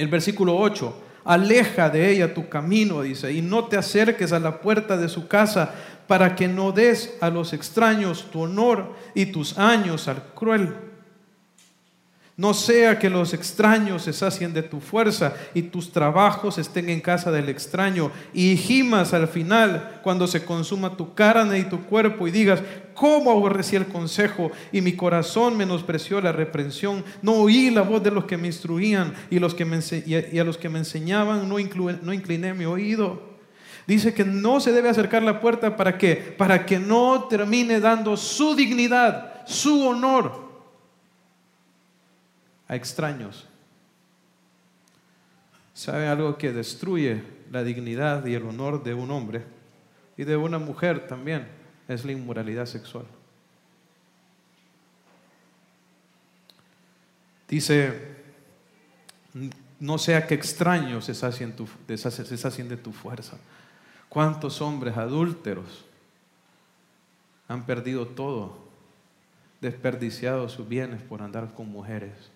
el 0.00 0.08
versículo 0.08 0.56
8, 0.56 0.94
aleja 1.24 1.90
de 1.90 2.10
ella 2.10 2.34
tu 2.34 2.48
camino, 2.48 3.02
dice, 3.02 3.32
y 3.32 3.42
no 3.42 3.66
te 3.66 3.76
acerques 3.76 4.32
a 4.32 4.40
la 4.40 4.60
puerta 4.60 4.96
de 4.96 5.08
su 5.08 5.28
casa 5.28 5.74
para 6.06 6.34
que 6.34 6.48
no 6.48 6.72
des 6.72 7.16
a 7.20 7.30
los 7.30 7.52
extraños 7.52 8.30
tu 8.32 8.40
honor 8.40 8.94
y 9.14 9.26
tus 9.26 9.58
años 9.58 10.08
al 10.08 10.22
cruel. 10.34 10.89
No 12.40 12.54
sea 12.54 12.98
que 12.98 13.10
los 13.10 13.34
extraños 13.34 14.04
se 14.04 14.14
sacien 14.14 14.54
de 14.54 14.62
tu 14.62 14.80
fuerza 14.80 15.34
y 15.52 15.60
tus 15.60 15.92
trabajos 15.92 16.56
estén 16.56 16.88
en 16.88 17.02
casa 17.02 17.30
del 17.30 17.50
extraño 17.50 18.10
y 18.32 18.56
gimas 18.56 19.12
al 19.12 19.28
final 19.28 20.00
cuando 20.02 20.26
se 20.26 20.42
consuma 20.42 20.96
tu 20.96 21.12
carne 21.12 21.58
y 21.58 21.64
tu 21.64 21.82
cuerpo 21.82 22.26
y 22.26 22.30
digas, 22.30 22.62
¿cómo 22.94 23.30
aborrecí 23.30 23.76
el 23.76 23.88
consejo 23.88 24.50
y 24.72 24.80
mi 24.80 24.94
corazón 24.94 25.58
menospreció 25.58 26.18
la 26.22 26.32
reprensión? 26.32 27.04
No 27.20 27.32
oí 27.32 27.68
la 27.68 27.82
voz 27.82 28.02
de 28.02 28.10
los 28.10 28.24
que 28.24 28.38
me 28.38 28.46
instruían 28.46 29.12
y, 29.28 29.38
los 29.38 29.54
que 29.54 29.66
me, 29.66 29.76
a 29.76 30.44
los 30.44 30.56
que 30.56 30.70
me 30.70 30.78
enseñaban 30.78 31.46
no, 31.46 31.56
no 31.56 32.12
incliné 32.14 32.54
mi 32.54 32.64
oído. 32.64 33.20
Dice 33.86 34.14
que 34.14 34.24
no 34.24 34.60
se 34.60 34.72
debe 34.72 34.88
acercar 34.88 35.22
la 35.22 35.40
puerta 35.40 35.76
para 35.76 35.98
qué? 35.98 36.16
Para 36.38 36.64
que 36.64 36.78
no 36.78 37.26
termine 37.28 37.80
dando 37.80 38.16
su 38.16 38.54
dignidad, 38.54 39.46
su 39.46 39.86
honor 39.86 40.49
a 42.70 42.76
extraños. 42.76 43.48
¿Sabe 45.74 46.06
algo 46.06 46.38
que 46.38 46.52
destruye 46.52 47.20
la 47.50 47.64
dignidad 47.64 48.24
y 48.24 48.34
el 48.34 48.44
honor 48.44 48.84
de 48.84 48.94
un 48.94 49.10
hombre 49.10 49.42
y 50.16 50.22
de 50.22 50.36
una 50.36 50.60
mujer 50.60 51.08
también? 51.08 51.48
Es 51.88 52.04
la 52.04 52.12
inmoralidad 52.12 52.66
sexual. 52.66 53.06
Dice, 57.48 58.22
no 59.80 59.98
sea 59.98 60.28
que 60.28 60.34
extraños 60.36 61.06
se 61.06 61.14
sacien, 61.14 61.56
de 61.56 62.76
tu 62.76 62.92
fuerza. 62.92 63.36
¿Cuántos 64.08 64.60
hombres 64.60 64.96
adúlteros 64.96 65.84
han 67.48 67.66
perdido 67.66 68.06
todo, 68.06 68.58
desperdiciado 69.60 70.48
sus 70.48 70.68
bienes 70.68 71.02
por 71.02 71.20
andar 71.20 71.52
con 71.52 71.68
mujeres? 71.68 72.30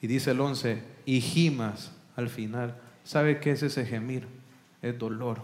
Y 0.00 0.06
dice 0.06 0.30
el 0.30 0.40
11, 0.40 0.82
y 1.06 1.20
gimas 1.20 1.92
al 2.16 2.28
final. 2.28 2.76
¿Sabe 3.04 3.40
qué 3.40 3.52
es 3.52 3.62
ese 3.62 3.84
gemir? 3.84 4.28
Es 4.82 4.98
dolor. 4.98 5.42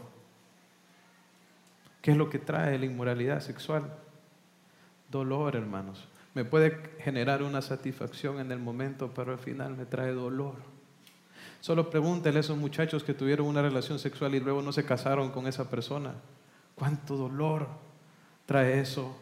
¿Qué 2.03 2.11
es 2.11 2.17
lo 2.17 2.29
que 2.29 2.39
trae 2.39 2.79
la 2.79 2.85
inmoralidad 2.85 3.41
sexual? 3.41 3.91
Dolor, 5.11 5.57
hermanos. 5.57 6.07
Me 6.35 6.45
puede 6.45 6.79
generar 7.01 7.43
una 7.43 7.63
satisfacción 7.63 8.41
en 8.41 8.53
el 8.53 8.59
momento, 8.59 9.13
pero 9.15 9.33
al 9.33 9.39
final 9.39 9.77
me 9.77 9.87
trae 9.87 10.13
dolor. 10.13 10.57
Solo 11.61 11.89
pregúntele 11.89 12.37
a 12.37 12.41
esos 12.41 12.59
muchachos 12.59 13.05
que 13.05 13.15
tuvieron 13.15 13.47
una 13.47 13.63
relación 13.63 13.99
sexual 13.99 14.35
y 14.35 14.41
luego 14.41 14.61
no 14.61 14.73
se 14.73 14.85
casaron 14.85 15.31
con 15.31 15.47
esa 15.47 15.71
persona. 15.71 16.13
¿Cuánto 16.75 17.17
dolor 17.17 17.69
trae 18.45 18.81
eso? 18.81 19.17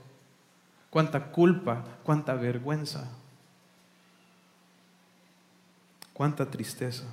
¿Cuánta 0.91 1.31
culpa? 1.31 1.85
¿Cuánta 2.03 2.35
vergüenza? 2.35 3.09
Cuánta 6.13 6.51
tristeza. 6.51 7.05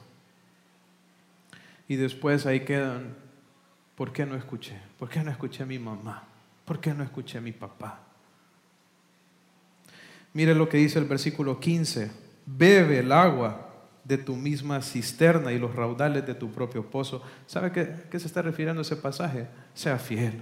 Y 1.87 1.95
después 1.95 2.45
ahí 2.45 2.61
quedan, 2.61 3.15
¿por 3.95 4.13
qué 4.13 4.25
no 4.25 4.35
escuché? 4.35 4.79
¿Por 4.97 5.09
qué 5.09 5.23
no 5.23 5.31
escuché 5.31 5.63
a 5.63 5.65
mi 5.65 5.79
mamá? 5.79 6.23
¿Por 6.65 6.79
qué 6.79 6.93
no 6.93 7.03
escuché 7.03 7.39
a 7.39 7.41
mi 7.41 7.51
papá? 7.51 7.99
Mire 10.33 10.53
lo 10.53 10.69
que 10.69 10.77
dice 10.77 10.99
el 10.99 11.05
versículo 11.05 11.59
15. 11.59 12.11
Bebe 12.45 12.99
el 12.99 13.11
agua 13.11 13.69
de 14.03 14.17
tu 14.17 14.35
misma 14.35 14.81
cisterna 14.81 15.51
y 15.51 15.59
los 15.59 15.75
raudales 15.75 16.25
de 16.25 16.35
tu 16.35 16.51
propio 16.51 16.85
pozo. 16.85 17.23
¿Sabe 17.47 17.71
qué, 17.71 17.93
qué 18.11 18.19
se 18.19 18.27
está 18.27 18.41
refiriendo 18.41 18.81
ese 18.81 18.95
pasaje? 18.95 19.47
Sea 19.73 19.97
fiel 19.97 20.39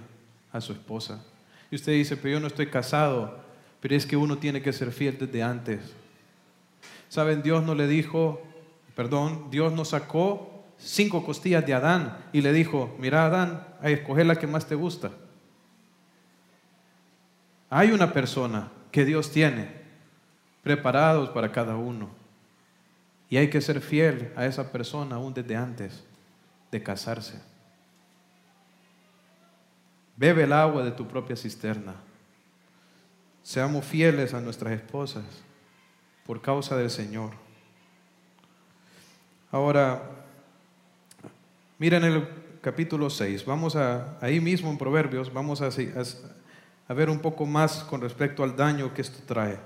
a 0.51 0.59
su 0.59 0.73
esposa. 0.73 1.23
Y 1.71 1.75
usted 1.75 1.93
dice, 1.93 2.17
pero 2.17 2.33
yo 2.33 2.39
no 2.39 2.47
estoy 2.47 2.67
casado, 2.67 3.39
pero 3.79 3.95
es 3.95 4.05
que 4.05 4.17
uno 4.17 4.37
tiene 4.37 4.61
que 4.61 4.73
ser 4.73 4.91
fiel 4.91 5.17
desde 5.17 5.43
antes. 5.43 5.93
¿Saben? 7.09 7.41
Dios 7.41 7.63
no 7.63 7.75
le 7.75 7.87
dijo, 7.87 8.41
perdón, 8.95 9.49
Dios 9.49 9.73
nos 9.73 9.89
sacó 9.89 10.65
cinco 10.77 11.25
costillas 11.25 11.65
de 11.65 11.73
Adán 11.73 12.17
y 12.33 12.41
le 12.41 12.53
dijo, 12.53 12.95
mira 12.99 13.25
Adán, 13.25 13.65
a 13.81 13.89
escoger 13.89 14.25
la 14.25 14.35
que 14.35 14.47
más 14.47 14.65
te 14.65 14.75
gusta. 14.75 15.11
Hay 17.69 17.91
una 17.91 18.13
persona 18.13 18.71
que 18.91 19.05
Dios 19.05 19.31
tiene 19.31 19.69
preparados 20.63 21.29
para 21.29 21.51
cada 21.51 21.75
uno. 21.75 22.09
Y 23.29 23.37
hay 23.37 23.49
que 23.49 23.61
ser 23.61 23.81
fiel 23.81 24.31
a 24.35 24.45
esa 24.45 24.71
persona 24.71 25.15
aún 25.15 25.33
desde 25.33 25.55
antes 25.55 26.03
de 26.71 26.81
casarse. 26.81 27.41
Bebe 30.15 30.43
el 30.43 30.53
agua 30.53 30.83
de 30.83 30.91
tu 30.91 31.07
propia 31.07 31.35
cisterna. 31.35 31.95
Seamos 33.43 33.85
fieles 33.85 34.33
a 34.33 34.41
nuestras 34.41 34.73
esposas 34.73 35.23
por 36.27 36.41
causa 36.41 36.77
del 36.77 36.91
Señor. 36.91 37.31
Ahora, 39.51 40.17
Miren 41.79 42.03
el 42.03 42.27
capítulo 42.61 43.07
6, 43.07 43.45
vamos 43.45 43.75
a, 43.75 44.17
ahí 44.19 44.39
mismo 44.39 44.71
en 44.71 44.79
Proverbios, 44.79 45.31
vamos 45.31 45.61
a, 45.61 45.69
a 46.87 46.93
ver 46.95 47.11
un 47.11 47.19
poco 47.19 47.45
más 47.45 47.83
con 47.83 48.01
respecto 48.01 48.43
al 48.43 48.55
daño 48.55 48.95
que 48.95 49.03
esto 49.03 49.19
trae. 49.27 49.59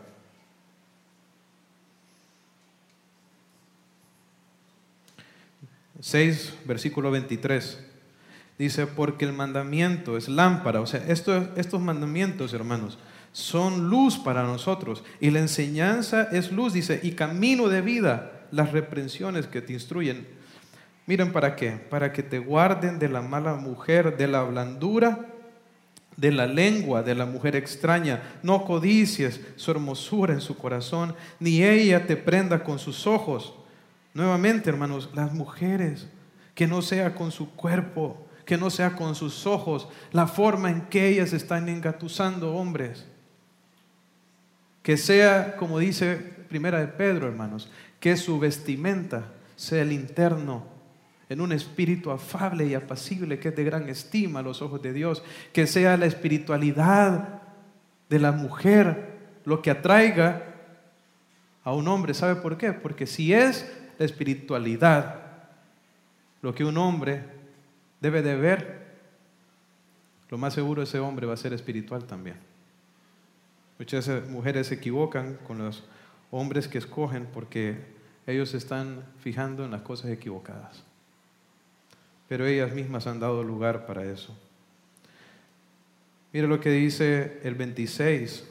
6, 6.01 6.58
versículo 6.65 7.12
23. 7.12 7.80
Dice, 8.58 8.88
porque 8.88 9.24
el 9.24 9.32
mandamiento 9.32 10.18
es 10.18 10.27
lámpara. 10.27 10.82
O 10.82 10.86
sea, 10.86 11.01
estos 11.08 11.82
mandamientos, 11.82 12.53
hermanos, 12.53 13.00
son 13.31 13.89
luz 13.89 14.17
para 14.17 14.43
nosotros. 14.43 15.03
Y 15.19 15.31
la 15.31 15.39
enseñanza 15.39 16.29
es 16.31 16.51
luz, 16.51 16.73
dice, 16.73 17.00
y 17.03 17.11
camino 17.11 17.67
de 17.67 17.81
vida, 17.81 18.45
las 18.51 18.71
reprensiones 18.71 19.47
que 19.47 19.61
te 19.61 19.73
instruyen. 19.73 20.27
Miren 21.07 21.31
para 21.31 21.55
qué, 21.55 21.71
para 21.71 22.13
que 22.13 22.23
te 22.23 22.39
guarden 22.39 23.00
de 23.00 23.09
la 23.09 23.21
mala 23.21 23.55
mujer, 23.55 24.17
de 24.17 24.27
la 24.27 24.43
blandura, 24.43 25.27
de 26.17 26.31
la 26.31 26.45
lengua 26.45 27.03
de 27.03 27.15
la 27.15 27.25
mujer 27.25 27.55
extraña. 27.55 28.21
No 28.43 28.65
codicies 28.65 29.41
su 29.55 29.71
hermosura 29.71 30.33
en 30.33 30.41
su 30.41 30.57
corazón, 30.57 31.15
ni 31.39 31.63
ella 31.63 32.05
te 32.05 32.15
prenda 32.17 32.63
con 32.63 32.79
sus 32.79 33.07
ojos. 33.07 33.55
Nuevamente, 34.13 34.69
hermanos, 34.69 35.09
las 35.13 35.33
mujeres, 35.33 36.07
que 36.53 36.67
no 36.67 36.81
sea 36.81 37.15
con 37.15 37.31
su 37.31 37.50
cuerpo, 37.51 38.27
que 38.45 38.57
no 38.57 38.69
sea 38.69 38.95
con 38.95 39.15
sus 39.15 39.47
ojos, 39.47 39.88
la 40.11 40.27
forma 40.27 40.69
en 40.69 40.81
que 40.81 41.07
ellas 41.07 41.33
están 41.33 41.69
engatusando 41.69 42.53
hombres. 42.53 43.05
Que 44.83 44.97
sea, 44.97 45.55
como 45.57 45.79
dice 45.79 46.15
Primera 46.50 46.79
de 46.79 46.88
Pedro, 46.88 47.27
hermanos, 47.27 47.71
que 48.00 48.17
su 48.17 48.39
vestimenta 48.39 49.25
sea 49.55 49.83
el 49.83 49.91
interno, 49.91 50.65
en 51.29 51.39
un 51.39 51.53
espíritu 51.53 52.11
afable 52.11 52.65
y 52.65 52.73
apacible, 52.73 53.39
que 53.39 53.50
es 53.50 53.55
de 53.55 53.63
gran 53.63 53.88
estima 53.88 54.41
a 54.41 54.43
los 54.43 54.61
ojos 54.61 54.81
de 54.81 54.91
Dios. 54.91 55.23
Que 55.53 55.65
sea 55.65 55.95
la 55.95 56.05
espiritualidad 56.05 57.41
de 58.09 58.19
la 58.19 58.33
mujer 58.33 59.17
lo 59.45 59.61
que 59.61 59.71
atraiga 59.71 60.43
a 61.63 61.73
un 61.73 61.88
hombre. 61.88 62.13
¿Sabe 62.13 62.35
por 62.35 62.57
qué? 62.57 62.73
Porque 62.73 63.07
si 63.07 63.33
es 63.33 63.71
la 63.97 64.03
espiritualidad 64.03 65.21
lo 66.41 66.53
que 66.53 66.65
un 66.65 66.77
hombre 66.77 67.23
debe 68.01 68.21
de 68.21 68.35
ver, 68.35 68.81
lo 70.27 70.38
más 70.38 70.53
seguro 70.53 70.81
ese 70.81 71.00
hombre 71.00 71.27
va 71.27 71.35
a 71.35 71.38
ser 71.38 71.53
espiritual 71.53 72.03
también. 72.03 72.35
Muchas 73.81 74.07
mujeres 74.29 74.67
se 74.67 74.75
equivocan 74.75 75.39
con 75.47 75.57
los 75.57 75.83
hombres 76.29 76.67
que 76.67 76.77
escogen 76.77 77.25
porque 77.25 77.79
ellos 78.27 78.53
están 78.53 79.03
fijando 79.21 79.65
en 79.65 79.71
las 79.71 79.81
cosas 79.81 80.11
equivocadas. 80.11 80.83
Pero 82.29 82.45
ellas 82.45 82.75
mismas 82.75 83.07
han 83.07 83.19
dado 83.19 83.43
lugar 83.43 83.88
para 83.88 84.03
eso. 84.03 84.38
Mire 86.31 86.45
lo 86.45 86.59
que 86.59 86.69
dice 86.69 87.39
el 87.41 87.55
26, 87.55 88.47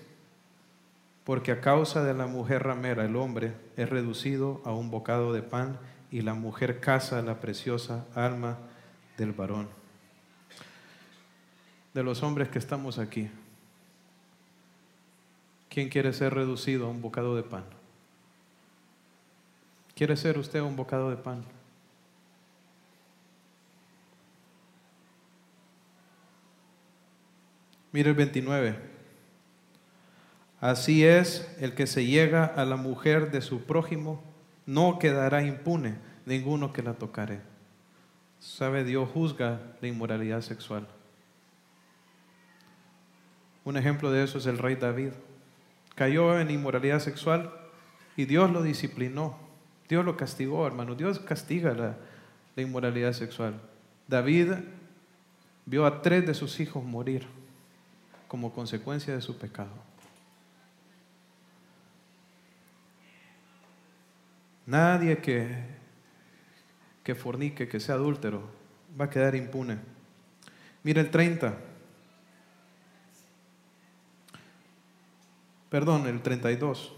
porque 1.23 1.53
a 1.53 1.61
causa 1.61 2.03
de 2.03 2.15
la 2.15 2.27
mujer 2.27 2.65
ramera 2.65 3.05
el 3.05 3.15
hombre 3.15 3.53
es 3.77 3.89
reducido 3.89 4.61
a 4.65 4.73
un 4.73 4.91
bocado 4.91 5.33
de 5.33 5.43
pan 5.43 5.79
y 6.11 6.23
la 6.23 6.35
mujer 6.35 6.81
caza 6.81 7.23
la 7.23 7.39
preciosa 7.39 8.05
alma 8.17 8.59
del 9.17 9.31
varón. 9.31 9.69
De 11.95 12.03
los 12.03 12.25
hombres 12.25 12.49
que 12.49 12.59
estamos 12.59 12.99
aquí, 12.99 13.31
¿quién 15.71 15.89
quiere 15.89 16.13
ser 16.13 16.35
reducido 16.35 16.87
a 16.87 16.91
un 16.91 17.01
bocado 17.01 17.35
de 17.35 17.43
pan? 17.43 17.65
¿Quiere 19.95 20.17
ser 20.17 20.37
usted 20.37 20.61
un 20.61 20.77
bocado 20.77 21.09
de 21.09 21.17
pan? 21.17 21.45
Mire 27.93 28.11
el 28.11 28.17
29. 28.17 28.77
Así 30.61 31.05
es, 31.05 31.51
el 31.59 31.75
que 31.75 31.87
se 31.87 32.05
llega 32.05 32.45
a 32.45 32.65
la 32.65 32.77
mujer 32.77 33.31
de 33.31 33.41
su 33.41 33.63
prójimo 33.63 34.23
no 34.67 34.99
quedará 34.99 35.43
impune 35.43 35.97
ninguno 36.27 36.73
que 36.73 36.83
la 36.83 36.95
tocare. 36.95 37.41
Sabe, 38.39 38.85
Dios 38.85 39.09
juzga 39.13 39.61
la 39.81 39.89
inmoralidad 39.89 40.43
sexual. 40.43 40.87
Un 43.65 43.77
ejemplo 43.77 44.11
de 44.11 44.25
eso 44.25 44.39
es 44.39 44.47
el 44.47 44.59
rey 44.59 44.77
David. 44.77 45.13
Cayó 46.01 46.41
en 46.41 46.51
inmoralidad 46.51 46.99
sexual 46.99 47.53
y 48.17 48.25
Dios 48.25 48.51
lo 48.51 48.63
disciplinó. 48.63 49.37
Dios 49.87 50.03
lo 50.03 50.17
castigó, 50.17 50.67
hermano. 50.67 50.95
Dios 50.95 51.19
castiga 51.19 51.75
la, 51.75 51.95
inmoralidad 52.57 53.13
sexual. 53.13 53.61
David 54.09 54.53
vio 55.67 55.85
a 55.85 56.01
tres 56.01 56.27
de 56.27 56.33
sus 56.33 56.59
hijos 56.59 56.83
morir 56.83 57.27
como 58.29 58.51
consecuencia 58.55 59.15
de 59.15 59.21
su 59.21 59.37
pecado. 59.37 59.75
Nadie 64.65 65.19
que, 65.19 65.67
que 67.05 67.15
fornique, 67.15 67.69
que 67.69 67.79
sea 67.79 67.97
adúltero, 67.97 68.49
va 68.99 69.05
a 69.05 69.11
quedar 69.11 69.35
impune. 69.35 69.77
Mira 70.83 71.03
el 71.03 71.11
30. 71.11 71.70
Perdón, 75.71 76.07
el 76.07 76.21
32. 76.21 76.93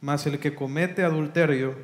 Mas 0.00 0.26
el 0.26 0.38
que 0.38 0.54
comete 0.54 1.02
adulterio 1.04 1.74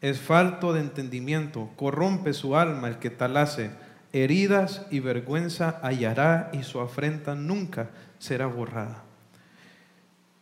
es 0.00 0.20
falto 0.20 0.72
de 0.72 0.80
entendimiento, 0.80 1.70
corrompe 1.76 2.32
su 2.32 2.56
alma 2.56 2.88
el 2.88 2.98
que 2.98 3.10
tal 3.10 3.36
hace 3.36 3.70
heridas 4.12 4.86
y 4.90 5.00
vergüenza 5.00 5.80
hallará 5.82 6.50
y 6.52 6.62
su 6.62 6.80
afrenta 6.80 7.34
nunca 7.34 7.90
será 8.18 8.46
borrada. 8.46 9.04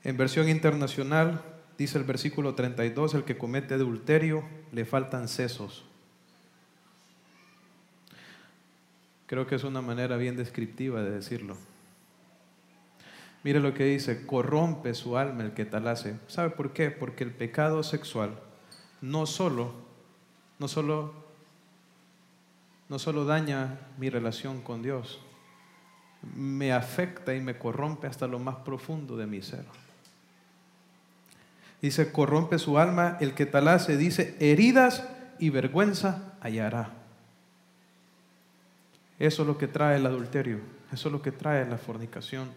En 0.02 0.16
versión 0.16 0.48
internacional 0.48 1.42
dice 1.78 1.98
el 1.98 2.04
versículo 2.04 2.54
32, 2.54 3.14
el 3.14 3.24
que 3.24 3.38
comete 3.38 3.74
adulterio 3.74 4.44
le 4.72 4.84
faltan 4.84 5.28
sesos. 5.28 5.84
Creo 9.26 9.46
que 9.46 9.54
es 9.54 9.64
una 9.64 9.80
manera 9.80 10.16
bien 10.16 10.36
descriptiva 10.36 11.02
de 11.02 11.10
decirlo. 11.10 11.56
Mire 13.42 13.60
lo 13.60 13.72
que 13.72 13.84
dice, 13.84 14.26
corrompe 14.26 14.94
su 14.94 15.16
alma 15.16 15.42
el 15.42 15.54
que 15.54 15.64
tal 15.64 15.88
hace. 15.88 16.16
¿Sabe 16.26 16.50
por 16.50 16.72
qué? 16.72 16.90
Porque 16.90 17.24
el 17.24 17.32
pecado 17.32 17.82
sexual 17.82 18.38
no 19.00 19.26
solo, 19.26 19.72
no 20.58 20.68
solo 20.68 21.20
no 22.90 22.98
solo 22.98 23.24
daña 23.24 23.78
mi 23.98 24.10
relación 24.10 24.60
con 24.60 24.82
Dios, 24.82 25.20
me 26.34 26.72
afecta 26.72 27.34
y 27.36 27.40
me 27.40 27.56
corrompe 27.56 28.08
hasta 28.08 28.26
lo 28.26 28.40
más 28.40 28.56
profundo 28.56 29.16
de 29.16 29.28
mi 29.28 29.42
ser. 29.42 29.64
Dice, 31.80 32.10
corrompe 32.10 32.58
su 32.58 32.78
alma 32.78 33.16
el 33.20 33.32
que 33.34 33.46
tal 33.46 33.68
dice, 33.96 34.36
heridas 34.40 35.08
y 35.38 35.50
vergüenza 35.50 36.34
hallará. 36.40 36.90
Eso 39.20 39.42
es 39.42 39.48
lo 39.48 39.56
que 39.56 39.68
trae 39.68 39.98
el 39.98 40.06
adulterio, 40.06 40.58
eso 40.92 41.08
es 41.08 41.12
lo 41.12 41.22
que 41.22 41.30
trae 41.30 41.64
la 41.66 41.78
fornicación, 41.78 42.50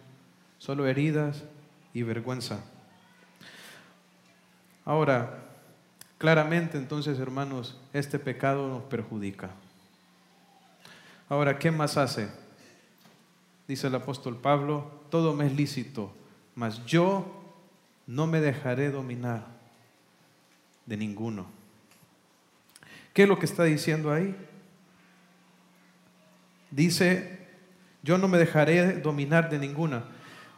solo 0.64 0.86
heridas 0.86 1.44
y 1.92 2.04
vergüenza. 2.04 2.64
Ahora, 4.86 5.42
claramente 6.16 6.78
entonces, 6.78 7.18
hermanos, 7.18 7.78
este 7.92 8.18
pecado 8.18 8.66
nos 8.66 8.84
perjudica. 8.84 9.50
Ahora, 11.28 11.58
¿qué 11.58 11.70
más 11.70 11.98
hace? 11.98 12.30
Dice 13.68 13.88
el 13.88 13.94
apóstol 13.94 14.38
Pablo, 14.38 14.90
todo 15.10 15.34
me 15.34 15.46
es 15.46 15.54
lícito, 15.54 16.14
mas 16.54 16.82
yo 16.86 17.44
no 18.06 18.26
me 18.26 18.40
dejaré 18.40 18.90
dominar 18.90 19.44
de 20.86 20.96
ninguno. 20.96 21.44
¿Qué 23.12 23.24
es 23.24 23.28
lo 23.28 23.38
que 23.38 23.44
está 23.44 23.64
diciendo 23.64 24.10
ahí? 24.10 24.34
Dice, 26.70 27.48
yo 28.02 28.16
no 28.16 28.28
me 28.28 28.38
dejaré 28.38 28.94
dominar 29.02 29.50
de 29.50 29.58
ninguna. 29.58 30.04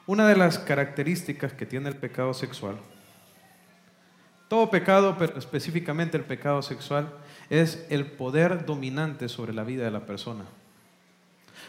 Una 0.06 0.28
de 0.28 0.36
las 0.36 0.58
características 0.58 1.52
que 1.52 1.66
tiene 1.66 1.88
el 1.88 1.96
pecado 1.96 2.32
sexual, 2.32 2.76
todo 4.48 4.70
pecado, 4.70 5.16
pero 5.18 5.36
específicamente 5.38 6.16
el 6.16 6.24
pecado 6.24 6.62
sexual, 6.62 7.12
es 7.50 7.84
el 7.90 8.06
poder 8.06 8.64
dominante 8.64 9.28
sobre 9.28 9.52
la 9.52 9.64
vida 9.64 9.84
de 9.84 9.90
la 9.90 10.06
persona. 10.06 10.44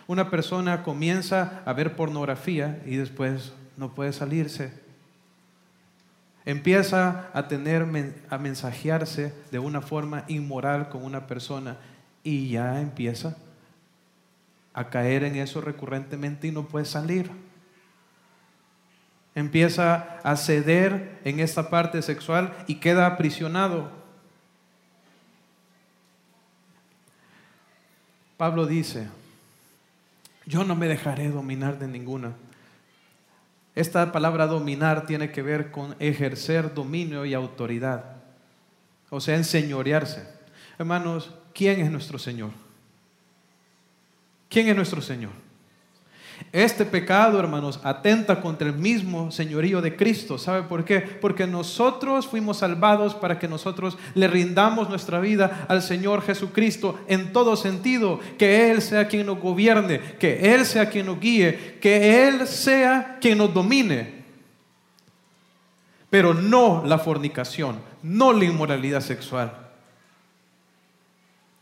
Una 0.06 0.30
persona 0.30 0.84
comienza 0.84 1.64
a 1.66 1.74
ver 1.74 1.96
pornografía 1.96 2.82
y 2.86 2.96
después 2.96 3.54
no 3.76 3.96
puede 3.96 4.14
salirse. 4.14 4.72
Empieza 6.46 7.30
a 7.34 7.48
tener 7.48 7.86
a 8.30 8.38
mensajearse 8.38 9.34
de 9.52 9.60
una 9.60 9.82
forma 9.82 10.24
inmoral 10.28 10.90
con 10.90 11.04
una 11.04 11.28
persona 11.28 11.78
y 12.24 12.50
ya 12.50 12.80
empieza 12.80 13.36
a 14.74 14.90
caer 14.90 15.24
en 15.24 15.36
eso 15.36 15.60
recurrentemente 15.60 16.48
y 16.48 16.52
no 16.52 16.68
puede 16.68 16.86
salir. 16.86 17.32
Empieza 19.38 20.20
a 20.24 20.36
ceder 20.36 21.20
en 21.24 21.40
esta 21.40 21.70
parte 21.70 22.02
sexual 22.02 22.54
y 22.66 22.76
queda 22.76 23.06
aprisionado 23.06 23.98
Pablo 28.38 28.68
dice, 28.68 29.08
yo 30.46 30.64
no 30.64 30.76
me 30.76 30.88
dejaré 30.88 31.30
dominar 31.30 31.80
de 31.80 31.88
ninguna. 31.88 32.34
Esta 33.74 34.12
palabra 34.12 34.46
dominar 34.46 35.08
tiene 35.08 35.32
que 35.32 35.42
ver 35.42 35.72
con 35.72 35.96
ejercer 36.00 36.74
dominio 36.74 37.26
y 37.26 37.34
autoridad, 37.34 38.18
o 39.10 39.20
sea, 39.20 39.36
enseñorearse. 39.36 40.28
Hermanos, 40.78 41.34
¿quién 41.54 41.80
es 41.82 41.90
nuestro 41.90 42.20
Señor? 42.20 42.52
¿Quién 44.50 44.70
es 44.70 44.76
nuestro 44.76 45.02
Señor? 45.02 45.32
Este 46.54 46.86
pecado, 46.86 47.40
hermanos, 47.40 47.80
atenta 47.84 48.40
contra 48.40 48.70
el 48.70 48.74
mismo 48.76 49.32
señorío 49.32 49.82
de 49.82 49.98
Cristo. 49.98 50.38
¿Sabe 50.38 50.64
por 50.64 50.86
qué? 50.86 51.02
Porque 51.02 51.46
nosotros 51.46 52.26
fuimos 52.26 52.60
salvados 52.60 53.16
para 53.16 53.38
que 53.38 53.50
nosotros 53.50 53.98
le 54.16 54.28
rindamos 54.28 54.88
nuestra 54.88 55.20
vida 55.20 55.66
al 55.68 55.82
Señor 55.82 56.22
Jesucristo 56.22 56.98
en 57.08 57.34
todo 57.34 57.58
sentido. 57.58 58.22
Que 58.38 58.72
Él 58.72 58.82
sea 58.82 59.10
quien 59.10 59.26
nos 59.26 59.40
gobierne, 59.40 60.00
que 60.20 60.54
Él 60.54 60.66
sea 60.66 60.90
quien 60.90 61.08
nos 61.08 61.20
guíe, 61.20 61.78
que 61.82 62.28
Él 62.28 62.48
sea 62.48 63.18
quien 63.20 63.40
nos 63.40 63.54
domine. 63.54 64.24
Pero 66.10 66.34
no 66.34 66.84
la 66.86 66.98
fornicación, 66.98 67.80
no 68.02 68.32
la 68.32 68.46
inmoralidad 68.46 69.02
sexual. 69.02 69.52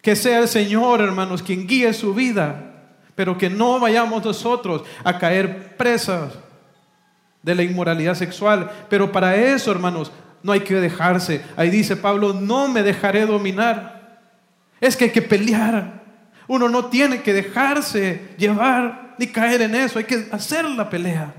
Que 0.03 0.15
sea 0.15 0.37
el 0.37 0.47
Señor, 0.47 1.01
hermanos, 1.01 1.41
quien 1.41 1.65
guíe 1.65 1.91
su 1.91 2.13
vida 2.13 2.73
pero 3.15 3.37
que 3.37 3.49
no 3.49 3.79
vayamos 3.79 4.23
nosotros 4.23 4.83
a 5.03 5.17
caer 5.17 5.77
presas 5.77 6.33
de 7.41 7.55
la 7.55 7.63
inmoralidad 7.63 8.15
sexual. 8.15 8.69
Pero 8.89 9.11
para 9.11 9.35
eso, 9.35 9.71
hermanos, 9.71 10.11
no 10.43 10.51
hay 10.51 10.59
que 10.61 10.75
dejarse. 10.75 11.43
Ahí 11.55 11.69
dice 11.69 11.95
Pablo, 11.95 12.33
no 12.33 12.67
me 12.67 12.83
dejaré 12.83 13.25
dominar. 13.25 14.19
Es 14.81 14.97
que 14.97 15.05
hay 15.05 15.11
que 15.11 15.21
pelear. 15.21 16.03
Uno 16.47 16.69
no 16.69 16.85
tiene 16.85 17.21
que 17.21 17.33
dejarse 17.33 18.35
llevar 18.37 19.15
ni 19.17 19.27
caer 19.27 19.61
en 19.61 19.75
eso. 19.75 19.97
Hay 19.97 20.05
que 20.05 20.27
hacer 20.31 20.65
la 20.65 20.89
pelea. 20.89 21.33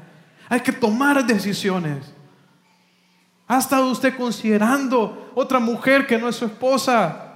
Hay 0.48 0.60
que 0.60 0.72
tomar 0.72 1.24
decisiones. 1.26 2.12
¿Ha 3.48 3.58
estado 3.58 3.90
usted 3.90 4.16
considerando 4.16 5.32
otra 5.34 5.60
mujer 5.60 6.06
que 6.06 6.18
no 6.18 6.28
es 6.28 6.36
su 6.36 6.46
esposa? 6.46 7.34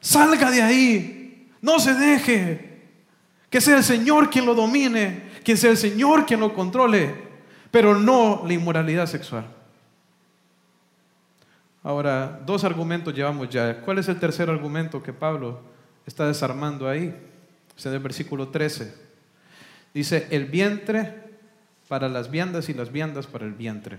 Salga 0.00 0.50
de 0.50 0.62
ahí. 0.62 1.50
No 1.60 1.80
se 1.80 1.94
deje. 1.94 2.67
Que 3.50 3.60
sea 3.60 3.78
el 3.78 3.84
Señor 3.84 4.30
quien 4.30 4.46
lo 4.46 4.54
domine, 4.54 5.30
que 5.44 5.56
sea 5.56 5.70
el 5.70 5.76
Señor 5.76 6.26
quien 6.26 6.40
lo 6.40 6.52
controle, 6.54 7.14
pero 7.70 7.98
no 7.98 8.42
la 8.46 8.52
inmoralidad 8.52 9.06
sexual. 9.06 9.46
Ahora, 11.82 12.40
dos 12.44 12.64
argumentos 12.64 13.14
llevamos 13.14 13.48
ya. 13.48 13.80
¿Cuál 13.80 13.98
es 13.98 14.08
el 14.08 14.18
tercer 14.18 14.50
argumento 14.50 15.02
que 15.02 15.12
Pablo 15.12 15.60
está 16.06 16.26
desarmando 16.26 16.88
ahí? 16.88 17.14
Es 17.76 17.86
en 17.86 17.94
el 17.94 18.00
versículo 18.00 18.48
13. 18.48 18.94
Dice, 19.94 20.26
el 20.30 20.46
vientre 20.46 21.28
para 21.88 22.08
las 22.08 22.30
viandas 22.30 22.68
y 22.68 22.74
las 22.74 22.92
viandas 22.92 23.26
para 23.26 23.46
el 23.46 23.54
vientre. 23.54 23.98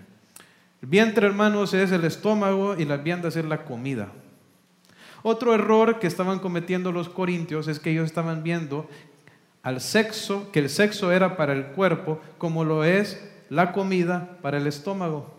El 0.81 0.89
vientre, 0.89 1.25
hermanos, 1.25 1.73
es 1.73 1.91
el 1.91 2.05
estómago 2.05 2.75
y 2.77 2.85
las 2.85 3.03
viandas 3.03 3.35
es 3.35 3.45
la 3.45 3.65
comida. 3.65 4.09
Otro 5.23 5.53
error 5.53 5.99
que 5.99 6.07
estaban 6.07 6.39
cometiendo 6.39 6.91
los 6.91 7.09
corintios 7.09 7.67
es 7.67 7.79
que 7.79 7.91
ellos 7.91 8.05
estaban 8.05 8.43
viendo 8.43 8.87
al 9.69 9.81
sexo, 9.81 10.51
que 10.51 10.59
el 10.59 10.69
sexo 10.69 11.11
era 11.11 11.37
para 11.37 11.53
el 11.53 11.67
cuerpo, 11.67 12.19
como 12.37 12.63
lo 12.63 12.83
es 12.83 13.23
la 13.49 13.71
comida 13.71 14.37
para 14.41 14.57
el 14.57 14.67
estómago. 14.67 15.33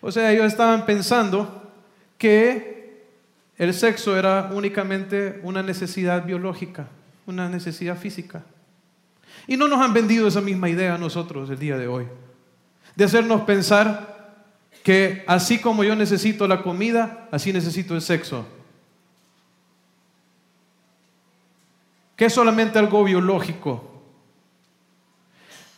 O 0.00 0.10
sea, 0.10 0.32
ellos 0.32 0.46
estaban 0.46 0.86
pensando 0.86 1.72
que 2.18 3.04
el 3.56 3.72
sexo 3.74 4.18
era 4.18 4.50
únicamente 4.52 5.40
una 5.42 5.62
necesidad 5.62 6.24
biológica, 6.24 6.88
una 7.26 7.48
necesidad 7.48 7.96
física. 7.96 8.42
Y 9.46 9.56
no 9.56 9.68
nos 9.68 9.80
han 9.80 9.92
vendido 9.92 10.26
esa 10.26 10.40
misma 10.40 10.68
idea 10.68 10.94
a 10.94 10.98
nosotros 10.98 11.48
el 11.50 11.58
día 11.58 11.78
de 11.78 11.86
hoy, 11.86 12.06
de 12.96 13.04
hacernos 13.04 13.42
pensar 13.42 14.34
que 14.82 15.24
así 15.26 15.58
como 15.58 15.84
yo 15.84 15.94
necesito 15.94 16.48
la 16.48 16.62
comida, 16.62 17.28
así 17.30 17.52
necesito 17.52 17.94
el 17.94 18.02
sexo. 18.02 18.46
Que 22.20 22.26
es 22.26 22.34
solamente 22.34 22.78
algo 22.78 23.02
biológico. 23.02 23.82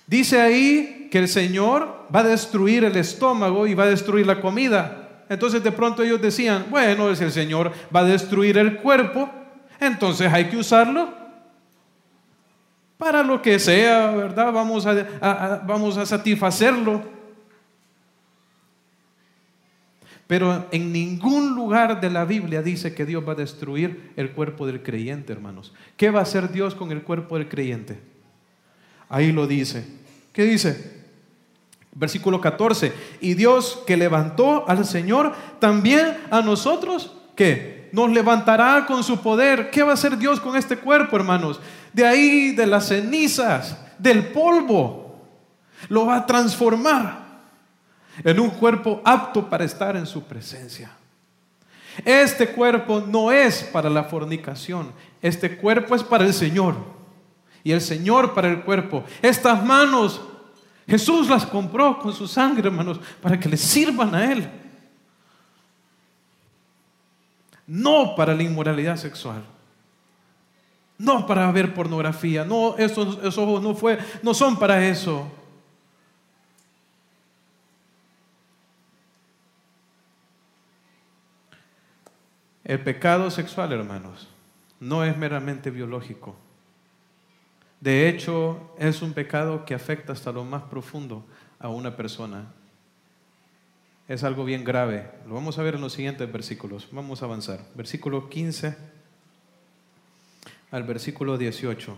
Dice 0.09 0.41
ahí 0.41 1.07
que 1.09 1.21
el 1.21 1.29
Señor 1.29 2.09
va 2.13 2.19
a 2.19 2.25
destruir 2.25 2.83
el 2.83 2.97
estómago 2.97 3.65
y 3.69 3.75
va 3.75 3.85
a 3.85 3.91
destruir 3.91 4.27
la 4.27 4.41
comida. 4.41 5.23
Entonces 5.29 5.63
de 5.63 5.71
pronto 5.71 6.03
ellos 6.03 6.21
decían, 6.21 6.67
bueno, 6.69 7.15
si 7.15 7.23
el 7.23 7.31
Señor 7.31 7.71
va 7.95 8.01
a 8.01 8.05
destruir 8.07 8.59
el 8.59 8.79
cuerpo, 8.79 9.31
entonces 9.79 10.33
hay 10.33 10.47
que 10.47 10.57
usarlo 10.57 11.15
para 12.99 13.23
lo 13.23 13.41
que 13.41 13.61
sea, 13.61 14.11
¿verdad? 14.11 14.51
Vamos 14.51 14.85
a, 14.85 15.63
vamos 15.65 15.97
a 15.97 16.05
satisfacerlo. 16.05 17.03
Pero 20.33 20.67
en 20.71 20.95
ningún 20.95 21.55
lugar 21.55 22.01
de 22.01 22.09
la 22.09 22.25
Biblia 22.25 22.63
dice 22.63 22.95
que 22.95 23.05
Dios 23.05 23.23
va 23.29 23.33
a 23.33 23.35
destruir 23.35 24.15
el 24.17 24.31
cuerpo 24.31 24.67
del 24.67 24.83
creyente, 24.83 25.31
hermanos. 25.31 25.75
¿Qué 25.99 26.09
va 26.09 26.21
a 26.21 26.23
hacer 26.23 26.51
Dios 26.51 26.75
con 26.75 26.91
el 26.91 27.03
cuerpo 27.03 27.37
del 27.37 27.51
creyente? 27.51 28.01
Ahí 29.11 29.31
lo 29.31 29.47
dice. 29.47 29.87
¿Qué 30.33 30.45
dice? 30.45 31.03
Versículo 31.95 32.41
14. 32.41 32.95
Y 33.21 33.35
Dios 33.35 33.83
que 33.87 33.95
levantó 33.95 34.67
al 34.67 34.87
Señor, 34.87 35.35
también 35.59 36.17
a 36.31 36.41
nosotros, 36.41 37.13
¿qué? 37.37 37.91
Nos 37.93 38.11
levantará 38.11 38.87
con 38.87 39.05
su 39.05 39.21
poder. 39.21 39.69
¿Qué 39.69 39.83
va 39.83 39.91
a 39.91 39.95
hacer 39.97 40.17
Dios 40.17 40.41
con 40.41 40.57
este 40.57 40.79
cuerpo, 40.79 41.15
hermanos? 41.15 41.61
De 41.93 42.07
ahí, 42.07 42.53
de 42.53 42.67
las 42.67 42.89
cenizas, 42.89 43.77
del 43.99 44.29
polvo, 44.29 45.15
lo 45.91 46.07
va 46.07 46.17
a 46.17 46.27
transformar 46.27 47.22
en 48.25 48.41
un 48.41 48.51
cuerpo 48.51 49.01
apto 49.05 49.49
para 49.49 49.65
estar 49.65 49.97
en 49.97 50.07
su 50.07 50.23
presencia. 50.23 50.91
Este 52.05 52.49
cuerpo 52.49 53.01
no 53.07 53.31
es 53.31 53.63
para 53.65 53.91
la 53.91 54.05
fornicación, 54.05 54.93
este 55.21 55.57
cuerpo 55.57 55.95
es 55.95 56.03
para 56.03 56.25
el 56.25 56.33
Señor 56.33 56.77
y 57.63 57.73
el 57.73 57.81
Señor 57.81 58.35
para 58.35 58.49
el 58.49 58.63
cuerpo. 58.63 59.05
Estas 59.21 59.65
manos, 59.65 60.21
Jesús 60.87 61.29
las 61.29 61.47
compró 61.47 61.99
con 61.99 62.13
su 62.13 62.27
sangre, 62.27 62.69
hermanos, 62.69 62.99
para 63.21 63.39
que 63.39 63.49
le 63.49 63.57
sirvan 63.57 64.15
a 64.15 64.33
Él. 64.33 64.49
No 67.67 68.15
para 68.17 68.35
la 68.35 68.43
inmoralidad 68.43 68.97
sexual. 68.97 69.45
No 70.99 71.27
para 71.27 71.51
ver 71.53 71.75
pornografía. 71.75 72.45
No, 72.45 72.77
esos, 72.77 73.19
esos 73.19 73.39
ojos 73.39 73.63
no, 73.63 73.75
fue, 73.75 73.99
no 74.23 74.35
son 74.35 74.59
para 74.59 74.85
eso. 74.87 75.27
El 82.65 82.81
pecado 82.81 83.31
sexual, 83.31 83.73
hermanos, 83.73 84.29
no 84.79 85.05
es 85.05 85.17
meramente 85.17 85.71
biológico. 85.71 86.37
De 87.81 88.09
hecho, 88.09 88.75
es 88.79 89.03
un 89.03 89.13
pecado 89.13 89.65
que 89.65 89.75
afecta 89.75 90.13
hasta 90.13 90.31
lo 90.31 90.45
más 90.45 90.63
profundo 90.65 91.25
a 91.59 91.69
una 91.69 91.97
persona. 91.97 92.53
Es 94.07 94.23
algo 94.23 94.45
bien 94.45 94.63
grave. 94.63 95.11
Lo 95.27 95.35
vamos 95.35 95.59
a 95.59 95.63
ver 95.63 95.75
en 95.75 95.81
los 95.81 95.93
siguientes 95.93 96.31
versículos. 96.31 96.89
Vamos 96.93 97.23
a 97.23 97.25
avanzar. 97.25 97.61
Versículo 97.75 98.29
15 98.29 98.77
al 100.71 100.85
versículo 100.85 101.37
18. 101.37 101.97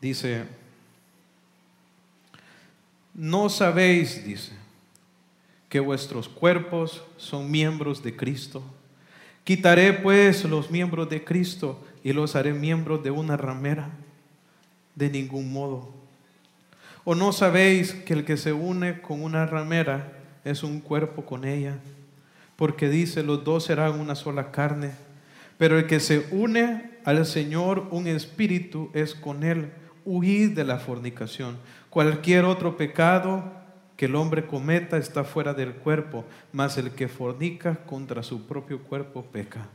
Dice, 0.00 0.44
no 3.14 3.48
sabéis, 3.48 4.24
dice, 4.24 4.52
que 5.72 5.80
vuestros 5.80 6.28
cuerpos 6.28 7.02
son 7.16 7.50
miembros 7.50 8.02
de 8.02 8.14
Cristo. 8.14 8.62
Quitaré 9.42 9.94
pues 9.94 10.44
los 10.44 10.70
miembros 10.70 11.08
de 11.08 11.24
Cristo 11.24 11.82
y 12.04 12.12
los 12.12 12.36
haré 12.36 12.52
miembros 12.52 13.02
de 13.02 13.10
una 13.10 13.38
ramera. 13.38 13.88
De 14.94 15.08
ningún 15.08 15.50
modo. 15.50 15.88
¿O 17.04 17.14
no 17.14 17.32
sabéis 17.32 17.94
que 17.94 18.12
el 18.12 18.26
que 18.26 18.36
se 18.36 18.52
une 18.52 19.00
con 19.00 19.22
una 19.22 19.46
ramera 19.46 20.12
es 20.44 20.62
un 20.62 20.78
cuerpo 20.78 21.24
con 21.24 21.46
ella? 21.46 21.78
Porque 22.56 22.90
dice, 22.90 23.22
los 23.22 23.42
dos 23.42 23.64
serán 23.64 23.98
una 23.98 24.14
sola 24.14 24.50
carne. 24.50 24.90
Pero 25.56 25.78
el 25.78 25.86
que 25.86 26.00
se 26.00 26.26
une 26.32 26.98
al 27.06 27.24
Señor, 27.24 27.88
un 27.90 28.08
espíritu 28.08 28.90
es 28.92 29.14
con 29.14 29.42
él. 29.42 29.72
Huid 30.04 30.50
de 30.50 30.64
la 30.64 30.76
fornicación. 30.76 31.56
Cualquier 31.88 32.44
otro 32.44 32.76
pecado 32.76 33.61
que 34.02 34.06
el 34.06 34.16
hombre 34.16 34.48
cometa 34.48 34.96
está 34.96 35.22
fuera 35.22 35.54
del 35.54 35.74
cuerpo, 35.74 36.24
mas 36.52 36.76
el 36.76 36.90
que 36.90 37.06
fornica 37.06 37.76
contra 37.86 38.24
su 38.24 38.48
propio 38.48 38.82
cuerpo 38.82 39.22
peca. 39.22 39.68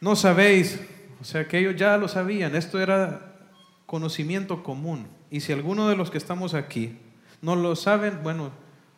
No 0.00 0.16
sabéis, 0.16 0.80
o 1.20 1.24
sea 1.24 1.46
que 1.46 1.58
ellos 1.58 1.76
ya 1.76 1.98
lo 1.98 2.08
sabían, 2.08 2.56
esto 2.56 2.80
era 2.80 3.36
conocimiento 3.84 4.62
común. 4.62 5.06
Y 5.30 5.40
si 5.40 5.52
alguno 5.52 5.90
de 5.90 5.96
los 5.96 6.10
que 6.10 6.16
estamos 6.16 6.54
aquí 6.54 6.96
no 7.42 7.56
lo 7.56 7.76
saben, 7.76 8.22
bueno, 8.22 8.50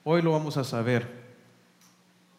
hoy 0.04 0.22
lo 0.22 0.30
vamos 0.30 0.56
a 0.56 0.62
saber. 0.62 1.08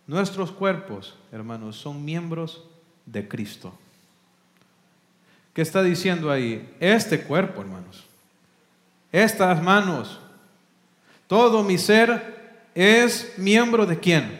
Nuestros 0.08 0.54
cuerpos, 0.54 1.18
hermanos, 1.34 1.76
son 1.76 2.06
miembros 2.06 2.64
de 3.06 3.28
Cristo. 3.28 3.78
¿Qué 5.54 5.62
está 5.62 5.84
diciendo 5.84 6.32
ahí? 6.32 6.74
Este 6.80 7.24
cuerpo, 7.24 7.60
hermanos. 7.60 8.06
Estas 9.12 9.62
manos. 9.62 10.20
Todo 11.28 11.64
mi 11.64 11.78
ser 11.78 12.60
es 12.76 13.34
miembro 13.38 13.86
de 13.86 14.00
quién? 14.00 14.40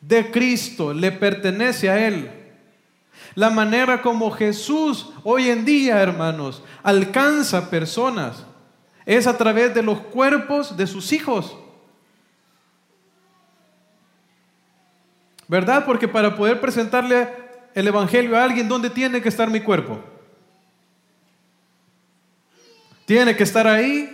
De 0.00 0.30
Cristo. 0.30 0.92
Le 0.92 1.12
pertenece 1.12 1.90
a 1.90 2.06
Él. 2.06 2.30
La 3.34 3.50
manera 3.50 4.00
como 4.02 4.30
Jesús 4.30 5.10
hoy 5.22 5.50
en 5.50 5.64
día, 5.64 6.00
hermanos, 6.00 6.62
alcanza 6.82 7.68
personas 7.68 8.44
es 9.04 9.26
a 9.26 9.36
través 9.38 9.72
de 9.74 9.82
los 9.82 10.00
cuerpos 10.00 10.76
de 10.76 10.86
sus 10.86 11.12
hijos. 11.12 11.56
¿Verdad? 15.48 15.84
Porque 15.84 16.08
para 16.08 16.34
poder 16.34 16.60
presentarle 16.60 17.28
el 17.74 17.86
Evangelio 17.86 18.36
a 18.36 18.42
alguien, 18.42 18.68
¿dónde 18.68 18.90
tiene 18.90 19.22
que 19.22 19.28
estar 19.28 19.48
mi 19.48 19.60
cuerpo? 19.60 20.00
Tiene 23.06 23.34
que 23.34 23.44
estar 23.44 23.66
ahí. 23.66 24.12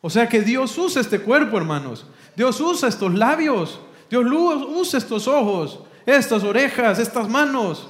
O 0.00 0.10
sea 0.10 0.28
que 0.28 0.42
Dios 0.42 0.76
usa 0.78 1.00
este 1.00 1.18
cuerpo, 1.18 1.56
hermanos. 1.56 2.06
Dios 2.36 2.60
usa 2.60 2.88
estos 2.88 3.12
labios. 3.12 3.80
Dios 4.10 4.26
usa 4.68 4.98
estos 4.98 5.26
ojos, 5.26 5.80
estas 6.04 6.44
orejas, 6.44 6.98
estas 6.98 7.28
manos. 7.30 7.88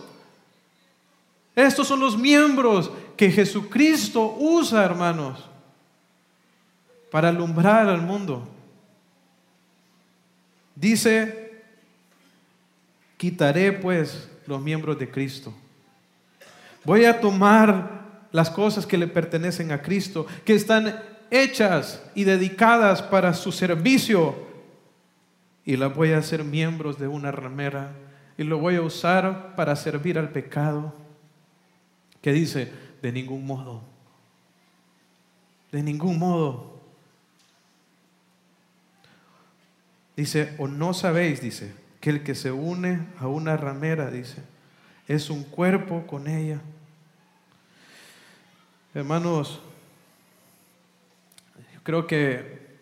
Estos 1.56 1.88
son 1.88 1.98
los 1.98 2.16
miembros 2.16 2.92
que 3.16 3.28
Jesucristo 3.28 4.36
usa, 4.38 4.84
hermanos, 4.84 5.44
para 7.10 7.28
alumbrar 7.28 7.88
al 7.88 8.02
mundo. 8.02 8.48
Dice, 10.76 11.64
quitaré 13.16 13.72
pues 13.72 14.30
los 14.46 14.60
miembros 14.60 14.98
de 14.98 15.10
Cristo. 15.10 15.52
Voy 16.84 17.04
a 17.04 17.20
tomar 17.20 18.01
las 18.32 18.50
cosas 18.50 18.86
que 18.86 18.98
le 18.98 19.06
pertenecen 19.06 19.70
a 19.72 19.82
Cristo, 19.82 20.26
que 20.44 20.54
están 20.54 21.00
hechas 21.30 22.02
y 22.14 22.24
dedicadas 22.24 23.02
para 23.02 23.34
su 23.34 23.52
servicio, 23.52 24.34
y 25.64 25.76
las 25.76 25.94
voy 25.94 26.12
a 26.12 26.18
hacer 26.18 26.42
miembros 26.42 26.98
de 26.98 27.08
una 27.08 27.30
ramera, 27.30 27.92
y 28.36 28.44
lo 28.44 28.58
voy 28.58 28.76
a 28.76 28.82
usar 28.82 29.54
para 29.54 29.76
servir 29.76 30.18
al 30.18 30.30
pecado, 30.30 30.94
que 32.20 32.32
dice, 32.32 32.72
de 33.02 33.12
ningún 33.12 33.46
modo, 33.46 33.82
de 35.70 35.82
ningún 35.82 36.18
modo. 36.18 36.80
Dice, 40.16 40.54
o 40.58 40.68
no 40.68 40.94
sabéis, 40.94 41.40
dice, 41.40 41.74
que 42.00 42.10
el 42.10 42.22
que 42.22 42.34
se 42.34 42.52
une 42.52 43.06
a 43.18 43.28
una 43.28 43.56
ramera, 43.56 44.10
dice, 44.10 44.42
es 45.08 45.30
un 45.30 45.44
cuerpo 45.44 46.06
con 46.06 46.28
ella. 46.28 46.60
Hermanos, 48.94 49.58
yo 51.72 51.80
creo 51.82 52.06
que 52.06 52.76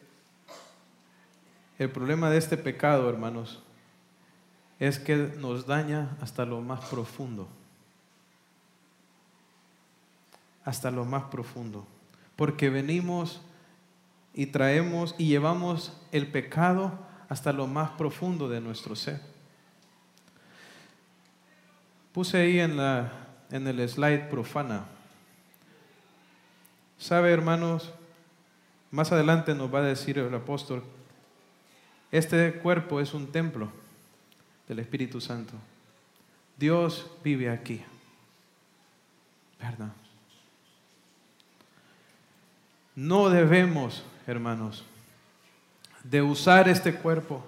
el 1.79 1.88
problema 1.88 2.31
de 2.31 2.38
este 2.38 2.57
pecado, 2.57 3.09
hermanos, 3.09 3.62
es 4.81 4.99
que 4.99 5.14
nos 5.38 5.66
daña 5.66 6.16
hasta 6.20 6.44
lo 6.44 6.61
más 6.62 6.85
profundo. 6.87 7.49
Hasta 10.64 10.90
lo 10.90 11.05
más 11.05 11.25
profundo. 11.25 11.87
Porque 12.35 12.70
venimos 12.70 13.40
y 14.35 14.46
traemos 14.46 15.14
y 15.16 15.29
llevamos 15.29 15.96
el 16.11 16.27
pecado 16.27 16.99
hasta 17.29 17.53
lo 17.53 17.68
más 17.68 17.90
profundo 17.92 18.49
de 18.49 18.61
nuestro 18.61 18.96
ser. 18.96 19.20
Puse 22.12 22.38
ahí 22.38 22.59
en, 22.59 22.77
la, 22.77 23.12
en 23.53 23.68
el 23.68 23.88
slide 23.88 24.29
profana. 24.29 24.87
¿Sabe, 27.01 27.33
hermanos? 27.33 27.91
Más 28.91 29.11
adelante 29.11 29.55
nos 29.55 29.73
va 29.75 29.79
a 29.79 29.83
decir 29.83 30.19
el 30.19 30.35
apóstol, 30.35 30.85
este 32.13 32.53
cuerpo 32.53 33.01
es 33.01 33.15
un 33.15 33.33
templo 33.33 33.73
del 34.69 34.81
Espíritu 34.81 35.19
Santo. 35.19 35.55
Dios 36.59 37.11
vive 37.25 37.49
aquí. 37.49 37.83
¿Verdad? 39.59 39.93
No 42.95 43.31
debemos, 43.31 44.05
hermanos, 44.27 44.85
de 46.05 46.21
usar 46.21 46.69
este 46.69 46.95
cuerpo. 46.95 47.43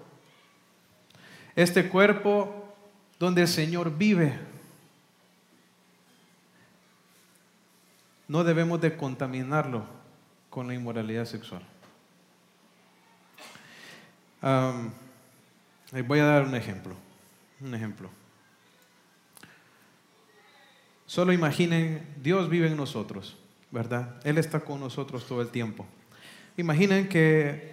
Este 1.54 1.90
cuerpo 1.90 2.74
donde 3.18 3.42
el 3.42 3.48
Señor 3.48 3.94
vive. 3.98 4.51
No 8.28 8.44
debemos 8.44 8.80
de 8.80 8.96
contaminarlo 8.96 9.84
con 10.50 10.68
la 10.68 10.74
inmoralidad 10.74 11.24
sexual. 11.24 11.62
voy 16.06 16.18
a 16.18 16.24
dar 16.24 16.44
un 16.44 16.54
ejemplo. 16.54 16.94
Un 17.60 17.74
ejemplo. 17.74 18.10
Solo 21.06 21.32
imaginen, 21.32 22.06
Dios 22.22 22.48
vive 22.48 22.68
en 22.68 22.76
nosotros, 22.76 23.36
¿verdad? 23.70 24.20
Él 24.24 24.38
está 24.38 24.60
con 24.60 24.80
nosotros 24.80 25.26
todo 25.26 25.42
el 25.42 25.48
tiempo. 25.48 25.86
Imaginen 26.56 27.08
que 27.08 27.72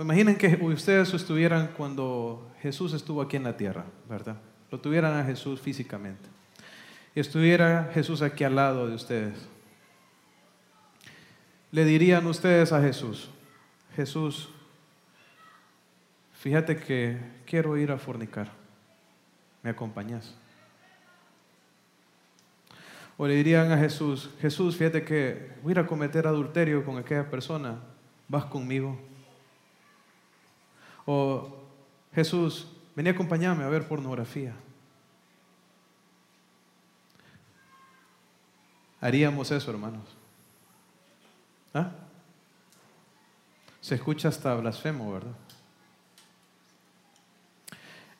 Imaginen 0.00 0.36
que 0.36 0.54
ustedes 0.62 1.12
estuvieran 1.12 1.70
cuando 1.76 2.52
Jesús 2.62 2.92
estuvo 2.92 3.20
aquí 3.20 3.36
en 3.36 3.42
la 3.42 3.56
tierra, 3.56 3.84
¿verdad? 4.08 4.36
Lo 4.70 4.78
tuvieran 4.78 5.16
a 5.18 5.24
Jesús 5.24 5.60
físicamente. 5.60 6.28
Estuviera 7.18 7.90
Jesús 7.92 8.22
aquí 8.22 8.44
al 8.44 8.54
lado 8.54 8.86
de 8.86 8.94
ustedes. 8.94 9.34
Le 11.72 11.84
dirían 11.84 12.24
ustedes 12.28 12.72
a 12.72 12.80
Jesús, 12.80 13.28
Jesús, 13.96 14.50
fíjate 16.34 16.76
que 16.76 17.18
quiero 17.44 17.76
ir 17.76 17.90
a 17.90 17.98
fornicar. 17.98 18.52
¿Me 19.64 19.70
acompañas? 19.70 20.32
O 23.16 23.26
le 23.26 23.34
dirían 23.34 23.72
a 23.72 23.78
Jesús, 23.78 24.30
Jesús, 24.40 24.76
fíjate 24.76 25.04
que 25.04 25.56
voy 25.64 25.70
a 25.70 25.72
ir 25.72 25.78
a 25.80 25.86
cometer 25.88 26.24
adulterio 26.24 26.84
con 26.84 26.98
aquella 26.98 27.28
persona. 27.28 27.80
¿Vas 28.28 28.44
conmigo? 28.44 28.96
O 31.04 31.64
Jesús, 32.14 32.68
vení 32.94 33.08
a 33.08 33.12
acompañarme 33.12 33.64
a 33.64 33.68
ver 33.68 33.88
pornografía. 33.88 34.54
Haríamos 39.00 39.50
eso, 39.50 39.70
hermanos. 39.70 40.04
¿Ah? 41.74 41.90
Se 43.80 43.94
escucha 43.94 44.28
hasta 44.28 44.54
blasfemo, 44.54 45.12
¿verdad? 45.12 45.34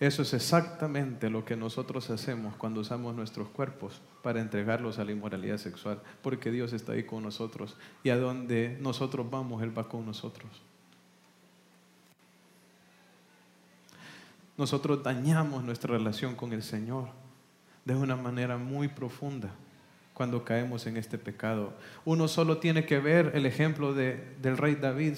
Eso 0.00 0.22
es 0.22 0.32
exactamente 0.32 1.28
lo 1.28 1.44
que 1.44 1.56
nosotros 1.56 2.08
hacemos 2.10 2.54
cuando 2.56 2.80
usamos 2.80 3.16
nuestros 3.16 3.48
cuerpos 3.48 4.00
para 4.22 4.40
entregarlos 4.40 5.00
a 5.00 5.04
la 5.04 5.10
inmoralidad 5.10 5.58
sexual, 5.58 6.00
porque 6.22 6.52
Dios 6.52 6.72
está 6.72 6.92
ahí 6.92 7.02
con 7.02 7.24
nosotros 7.24 7.76
y 8.04 8.10
a 8.10 8.16
donde 8.16 8.78
nosotros 8.80 9.28
vamos, 9.28 9.60
Él 9.62 9.76
va 9.76 9.88
con 9.88 10.06
nosotros. 10.06 10.48
nosotros 14.58 15.04
dañamos 15.04 15.62
nuestra 15.62 15.96
relación 15.96 16.34
con 16.34 16.52
el 16.52 16.64
Señor 16.64 17.08
de 17.84 17.94
una 17.94 18.16
manera 18.16 18.58
muy 18.58 18.88
profunda 18.88 19.50
cuando 20.18 20.44
caemos 20.44 20.86
en 20.88 20.96
este 20.96 21.16
pecado. 21.16 21.72
Uno 22.04 22.26
solo 22.26 22.58
tiene 22.58 22.84
que 22.84 22.98
ver 22.98 23.30
el 23.34 23.46
ejemplo 23.46 23.94
del 23.94 24.56
rey 24.58 24.74
David. 24.74 25.14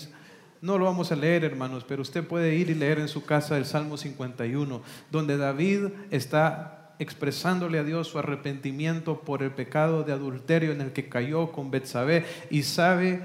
No 0.61 0.77
lo 0.77 0.85
vamos 0.85 1.11
a 1.11 1.17
leer, 1.17 1.43
hermanos, 1.43 1.87
pero 1.89 2.03
usted 2.03 2.23
puede 2.23 2.55
ir 2.55 2.69
y 2.69 2.75
leer 2.75 2.99
en 2.99 3.09
su 3.09 3.25
casa 3.25 3.57
el 3.57 3.65
Salmo 3.65 3.97
51, 3.97 4.83
donde 5.11 5.39
David 5.39 5.87
está 6.11 6.93
expresándole 6.99 7.79
a 7.79 7.83
Dios 7.83 8.09
su 8.09 8.19
arrepentimiento 8.19 9.21
por 9.21 9.43
el 9.43 9.53
pecado 9.53 10.05
de 10.05 10.13
adulterio 10.13 10.71
en 10.71 10.83
el 10.83 10.93
que 10.93 11.09
cayó 11.09 11.51
con 11.51 11.71
Betsabé 11.71 12.27
y 12.51 12.63
sabe 12.63 13.23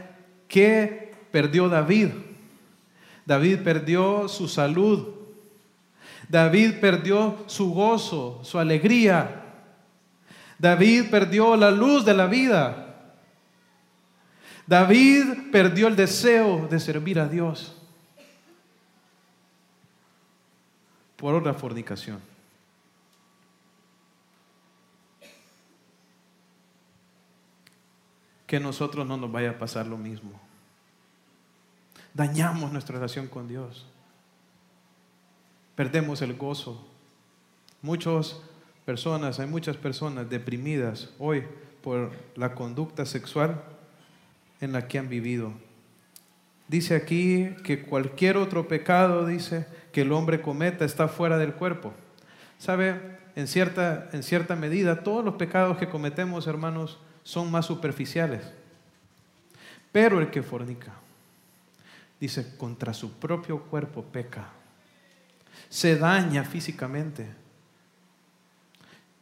que 0.47 1.13
perdió 1.29 1.67
David. 1.67 2.11
David 3.25 3.59
perdió 3.65 4.29
su 4.29 4.47
salud, 4.47 5.09
David 6.29 6.75
perdió 6.79 7.37
su 7.47 7.73
gozo, 7.73 8.39
su 8.45 8.59
alegría. 8.59 9.44
David 10.57 11.09
perdió 11.09 11.55
la 11.55 11.71
luz 11.71 12.05
de 12.05 12.13
la 12.13 12.27
vida. 12.27 12.81
David 14.67 15.51
perdió 15.51 15.87
el 15.87 15.95
deseo 15.95 16.67
de 16.67 16.79
servir 16.79 17.19
a 17.19 17.27
Dios 17.27 17.75
por 21.17 21.35
otra 21.35 21.53
fornicación. 21.53 22.19
Que 28.47 28.59
nosotros 28.59 29.05
no 29.05 29.17
nos 29.17 29.31
vaya 29.31 29.51
a 29.51 29.57
pasar 29.57 29.85
lo 29.87 29.97
mismo. 29.97 30.39
Dañamos 32.13 32.71
nuestra 32.71 32.95
relación 32.95 33.27
con 33.27 33.47
Dios. 33.47 33.85
perdemos 35.75 36.21
el 36.21 36.35
gozo. 36.35 36.87
Muchas 37.81 38.39
personas, 38.85 39.39
hay 39.39 39.47
muchas 39.47 39.77
personas 39.77 40.29
deprimidas 40.29 41.09
hoy 41.19 41.43
por 41.81 42.11
la 42.35 42.53
conducta 42.55 43.05
sexual 43.05 43.61
en 44.61 44.71
la 44.71 44.87
que 44.87 44.99
han 44.99 45.09
vivido. 45.09 45.51
Dice 46.67 46.95
aquí 46.95 47.49
que 47.63 47.83
cualquier 47.83 48.37
otro 48.37 48.67
pecado, 48.67 49.25
dice, 49.25 49.67
que 49.91 50.01
el 50.01 50.11
hombre 50.11 50.41
cometa 50.41 50.83
está 50.83 51.07
fuera 51.07 51.37
del 51.37 51.53
cuerpo. 51.53 51.93
¿Sabe? 52.57 52.99
En 53.35 53.47
cierta, 53.47 54.09
en 54.13 54.23
cierta 54.23 54.55
medida, 54.55 55.03
todos 55.03 55.23
los 55.23 55.35
pecados 55.35 55.77
que 55.77 55.89
cometemos, 55.89 56.47
hermanos, 56.47 56.99
son 57.23 57.51
más 57.51 57.65
superficiales. 57.65 58.41
Pero 59.91 60.19
el 60.19 60.29
que 60.29 60.41
fornica, 60.41 60.93
dice, 62.19 62.57
contra 62.57 62.93
su 62.93 63.13
propio 63.13 63.61
cuerpo 63.63 64.03
peca. 64.03 64.49
Se 65.69 65.97
daña 65.97 66.43
físicamente. 66.43 67.44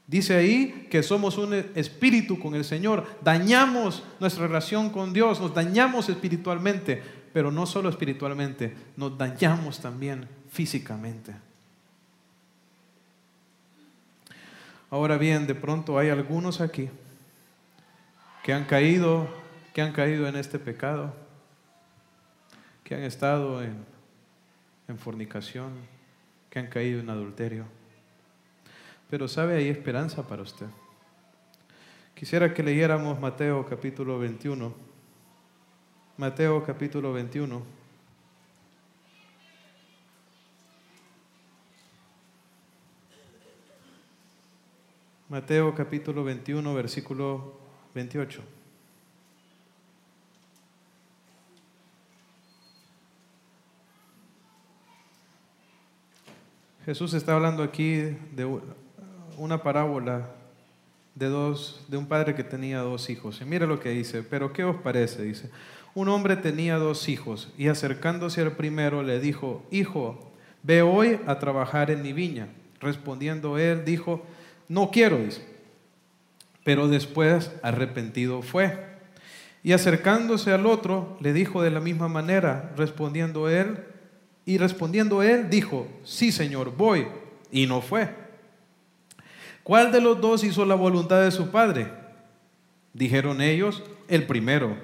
Dice 0.06 0.36
ahí 0.36 0.88
que 0.92 1.02
somos 1.02 1.38
un 1.38 1.54
espíritu 1.54 2.38
con 2.40 2.56
el 2.56 2.66
Señor. 2.66 3.08
Dañamos 3.22 4.04
nuestra 4.20 4.48
relación 4.48 4.90
con 4.90 5.14
Dios, 5.14 5.40
nos 5.40 5.54
dañamos 5.54 6.10
espiritualmente, 6.10 7.02
pero 7.32 7.52
no 7.52 7.66
solo 7.66 7.90
espiritualmente, 7.90 8.76
nos 8.98 9.18
dañamos 9.18 9.80
también 9.80 10.28
físicamente. 10.50 11.34
Ahora 14.90 15.18
bien, 15.18 15.48
de 15.48 15.56
pronto 15.56 15.98
hay 15.98 16.10
algunos 16.10 16.62
aquí 16.62 16.90
que 18.44 18.54
han 18.54 18.66
caído, 18.66 19.28
que 19.74 19.82
han 19.82 19.94
caído 19.94 20.28
en 20.28 20.36
este 20.36 20.60
pecado, 20.60 21.16
que 22.84 22.94
han 22.94 23.04
estado 23.04 23.64
en, 23.64 23.78
en 24.88 25.00
fornicación, 25.00 25.72
que 26.50 26.60
han 26.60 26.68
caído 26.68 27.00
en 27.00 27.10
adulterio. 27.10 27.66
Pero 29.14 29.28
sabe, 29.28 29.58
hay 29.58 29.68
esperanza 29.68 30.28
para 30.28 30.42
usted. 30.42 30.66
Quisiera 32.16 32.52
que 32.52 32.64
leyéramos 32.64 33.20
Mateo 33.20 33.64
capítulo 33.64 34.18
21. 34.18 34.74
Mateo 36.18 36.64
capítulo 36.64 37.14
21. 37.14 37.62
Mateo 45.30 45.76
capítulo 45.76 46.24
21, 46.24 46.74
versículo 46.74 47.60
28. 47.94 48.42
Jesús 56.86 57.14
está 57.14 57.36
hablando 57.36 57.62
aquí 57.62 58.18
de 58.32 58.83
una 59.38 59.64
parábola 59.64 60.30
de 61.16 61.28
dos 61.28 61.86
de 61.88 61.98
un 61.98 62.08
padre 62.08 62.36
que 62.36 62.44
tenía 62.44 62.80
dos 62.80 63.10
hijos. 63.10 63.40
Y 63.42 63.46
mira 63.46 63.66
lo 63.66 63.80
que 63.80 63.90
dice, 63.90 64.24
pero 64.24 64.54
¿qué 64.54 64.64
os 64.64 64.78
parece? 64.78 65.24
Dice, 65.24 65.50
un 65.94 66.10
hombre 66.10 66.36
tenía 66.36 66.78
dos 66.78 67.08
hijos 67.08 67.54
y 67.58 67.68
acercándose 67.68 68.42
al 68.42 68.54
primero 68.54 69.04
le 69.04 69.20
dijo, 69.20 69.64
"Hijo, 69.72 70.32
ve 70.64 70.82
hoy 70.82 71.20
a 71.28 71.40
trabajar 71.40 71.92
en 71.92 72.02
mi 72.02 72.14
viña." 72.14 72.48
Respondiendo 72.80 73.58
él 73.58 73.86
dijo, 73.86 74.24
no 74.68 74.92
quiero, 74.92 75.18
dice. 75.18 75.42
Pero 76.64 76.88
después 76.88 77.52
arrepentido 77.62 78.42
fue. 78.42 78.78
Y 79.64 79.72
acercándose 79.72 80.52
al 80.52 80.66
otro, 80.66 81.18
le 81.22 81.32
dijo 81.32 81.62
de 81.62 81.72
la 81.72 81.80
misma 81.80 82.08
manera, 82.08 82.74
respondiendo 82.76 83.50
él, 83.50 83.78
y 84.46 84.58
respondiendo 84.58 85.24
él, 85.24 85.50
dijo, 85.50 85.88
sí, 86.04 86.32
Señor, 86.32 86.76
voy. 86.76 87.08
Y 87.52 87.68
no 87.68 87.82
fue. 87.82 88.10
¿Cuál 89.64 89.92
de 89.92 90.02
los 90.02 90.20
dos 90.20 90.44
hizo 90.44 90.66
la 90.66 90.76
voluntad 90.76 91.22
de 91.22 91.32
su 91.32 91.50
padre? 91.50 91.92
Dijeron 92.94 93.42
ellos, 93.42 93.84
el 94.08 94.26
primero. 94.28 94.78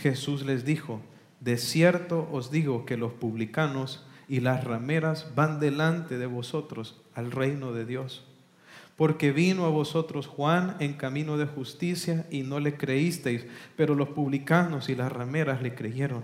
Jesús 0.00 0.44
les 0.44 0.64
dijo, 0.64 1.00
de 1.40 1.58
cierto 1.58 2.28
os 2.32 2.50
digo 2.50 2.86
que 2.86 2.96
los 2.96 3.12
publicanos 3.12 4.06
y 4.28 4.40
las 4.40 4.64
rameras 4.64 5.34
van 5.34 5.60
delante 5.60 6.16
de 6.16 6.26
vosotros 6.26 7.00
al 7.14 7.30
reino 7.30 7.72
de 7.72 7.84
Dios 7.84 8.24
porque 8.96 9.32
vino 9.32 9.64
a 9.64 9.70
vosotros 9.70 10.26
Juan 10.26 10.76
en 10.78 10.92
camino 10.92 11.36
de 11.36 11.46
justicia 11.46 12.26
y 12.30 12.42
no 12.42 12.60
le 12.60 12.76
creísteis, 12.76 13.46
pero 13.76 13.94
los 13.94 14.10
publicanos 14.10 14.88
y 14.88 14.94
las 14.94 15.10
rameras 15.10 15.62
le 15.62 15.74
creyeron. 15.74 16.22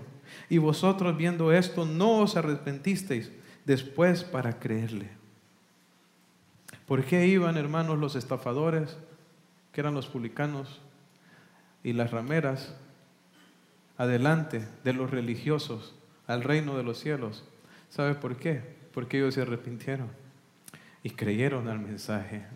Y 0.49 0.59
vosotros 0.59 1.17
viendo 1.17 1.51
esto 1.51 1.85
no 1.85 2.19
os 2.19 2.37
arrepentisteis 2.37 3.31
después 3.65 4.23
para 4.23 4.59
creerle. 4.59 5.18
¿Por 6.89 7.05
qué 7.05 7.27
iban, 7.27 7.55
hermanos, 7.55 7.99
los 7.99 8.15
estafadores, 8.15 8.97
que 9.71 9.81
eran 9.81 9.93
los 9.93 10.07
publicanos, 10.07 10.81
y 11.83 11.93
las 11.93 12.09
rameras, 12.09 12.75
adelante 13.95 14.67
de 14.83 14.93
los 14.93 15.11
religiosos 15.11 15.93
al 16.25 16.41
reino 16.41 16.75
de 16.75 16.81
los 16.81 16.97
cielos? 16.97 17.43
¿Sabe 17.91 18.15
por 18.15 18.37
qué? 18.37 18.63
Porque 18.91 19.19
ellos 19.19 19.35
se 19.35 19.43
arrepintieron 19.43 20.07
y 21.03 21.11
creyeron 21.11 21.67
al 21.67 21.77
mensaje, 21.77 22.47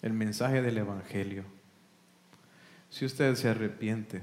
el 0.00 0.12
mensaje 0.12 0.62
del 0.62 0.78
Evangelio. 0.78 1.42
Si 2.90 3.04
usted 3.04 3.34
se 3.34 3.48
arrepiente 3.48 4.22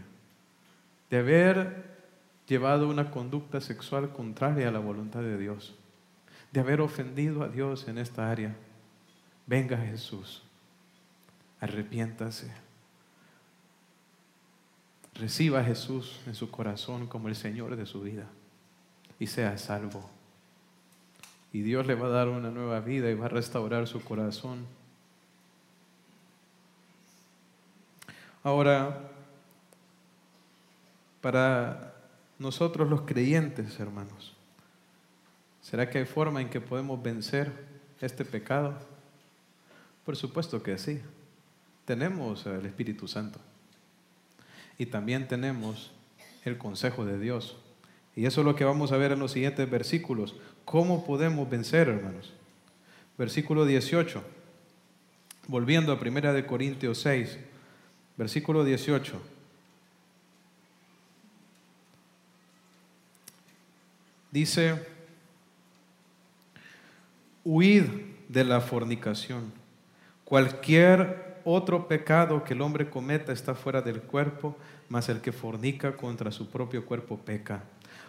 de 1.10 1.18
haber 1.18 1.84
llevado 2.48 2.88
una 2.88 3.12
conducta 3.12 3.60
sexual 3.60 4.14
contraria 4.14 4.70
a 4.70 4.72
la 4.72 4.80
voluntad 4.80 5.20
de 5.20 5.38
Dios, 5.38 5.76
de 6.56 6.62
haber 6.62 6.80
ofendido 6.80 7.44
a 7.44 7.50
Dios 7.50 7.86
en 7.90 7.98
esta 7.98 8.32
área, 8.32 8.56
venga 9.46 9.78
Jesús, 9.78 10.42
arrepiéntase. 11.60 12.50
Reciba 15.16 15.60
a 15.60 15.64
Jesús 15.66 16.22
en 16.26 16.34
su 16.34 16.50
corazón 16.50 17.08
como 17.08 17.28
el 17.28 17.36
Señor 17.36 17.76
de 17.76 17.86
su 17.86 18.02
vida 18.02 18.28
y 19.20 19.28
sea 19.28 19.58
salvo. 19.58 20.10
Y 21.52 21.62
Dios 21.62 21.86
le 21.88 21.96
va 21.96 22.08
a 22.08 22.12
dar 22.12 22.30
una 22.30 22.52
nueva 22.52 22.80
vida 22.80 23.12
y 23.12 23.16
va 23.16 23.26
a 23.26 23.30
restaurar 23.30 23.86
su 23.86 24.02
corazón. 24.02 24.66
Ahora, 28.44 29.10
para 31.20 31.96
nosotros 32.40 32.90
los 32.90 33.02
creyentes, 33.02 33.78
hermanos, 33.78 34.35
¿será 35.66 35.90
que 35.90 35.98
hay 35.98 36.06
forma 36.06 36.42
en 36.42 36.50
que 36.50 36.62
podemos 36.62 37.02
vencer 37.02 37.52
este 38.00 38.24
pecado? 38.24 38.78
Por 40.06 40.16
supuesto 40.16 40.62
que 40.62 40.78
sí. 40.78 41.02
Tenemos 41.86 42.46
el 42.46 42.68
Espíritu 42.68 43.08
Santo. 43.08 43.40
Y 44.78 44.86
también 44.86 45.28
tenemos 45.28 45.92
el 46.44 46.60
consejo 46.60 47.04
de 47.04 47.18
Dios. 47.18 47.58
Y 48.16 48.28
eso 48.28 48.42
es 48.42 48.46
lo 48.46 48.56
que 48.56 48.64
vamos 48.64 48.92
a 48.92 48.98
ver 48.98 49.12
en 49.12 49.20
los 49.20 49.32
siguientes 49.32 49.68
versículos. 49.68 50.36
¿Cómo 50.66 51.04
podemos 51.04 51.50
vencer, 51.50 51.90
hermanos? 51.90 52.32
Versículo 53.18 53.66
18. 53.66 54.24
Volviendo 55.48 55.92
a 55.92 56.00
1 56.00 56.34
de 56.34 56.46
Corintios 56.46 57.00
6, 57.00 57.40
versículo 58.18 58.64
18. 58.64 59.20
Dice, 64.32 64.95
huid 67.46 67.84
de 68.28 68.44
la 68.44 68.60
fornicación. 68.60 69.54
Cualquier 70.26 71.40
otro 71.46 71.88
pecado 71.88 72.44
que 72.44 72.56
el 72.56 72.62
hombre 72.62 72.90
cometa 72.90 73.32
está 73.32 73.54
fuera 73.54 73.84
del 73.84 74.02
cuerpo, 74.02 74.58
mas 74.90 75.10
el 75.10 75.22
que 75.22 75.32
fornica 75.32 75.96
contra 75.96 76.32
su 76.32 76.50
propio 76.50 76.84
cuerpo 76.86 77.20
peca. 77.20 77.64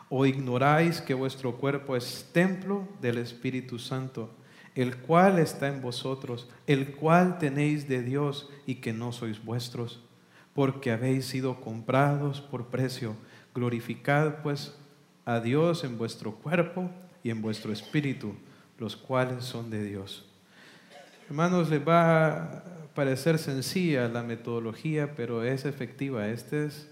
¿O 0.09 0.25
ignoráis 0.25 1.03
que 1.03 1.13
vuestro 1.13 1.57
cuerpo 1.57 1.97
es 1.97 2.31
templo 2.33 2.89
del 3.03 3.19
Espíritu 3.19 3.79
Santo, 3.79 4.35
el 4.75 4.97
cual 4.97 5.39
está 5.39 5.69
en 5.69 5.83
vosotros, 5.83 6.49
el 6.67 6.93
cual 6.93 7.39
tenéis 7.39 7.87
de 7.87 8.03
Dios 8.03 8.49
y 8.67 8.77
que 8.77 8.95
no 8.95 9.13
sois 9.13 9.45
vuestros? 9.45 10.03
Porque 10.55 10.93
habéis 10.93 11.27
sido 11.27 11.61
comprados 11.61 12.41
por 12.41 12.69
precio. 12.69 13.17
Glorificad 13.55 14.37
pues 14.43 14.79
a 15.27 15.41
Dios 15.41 15.85
en 15.85 15.99
vuestro 15.99 16.37
cuerpo 16.37 16.91
y 17.23 17.31
en 17.31 17.43
vuestro 17.43 17.73
espíritu, 17.73 18.35
los 18.79 18.97
cuales 18.97 19.45
son 19.45 19.71
de 19.71 19.85
Dios. 19.85 20.25
Hermanos, 21.29 21.71
les 21.71 21.87
va 21.87 22.37
a 22.37 22.63
parecer 22.95 23.39
sencilla 23.39 24.09
la 24.09 24.23
metodología, 24.23 25.15
pero 25.17 25.45
es 25.45 25.65
efectiva. 25.65 26.29
Este 26.29 26.67
es, 26.67 26.89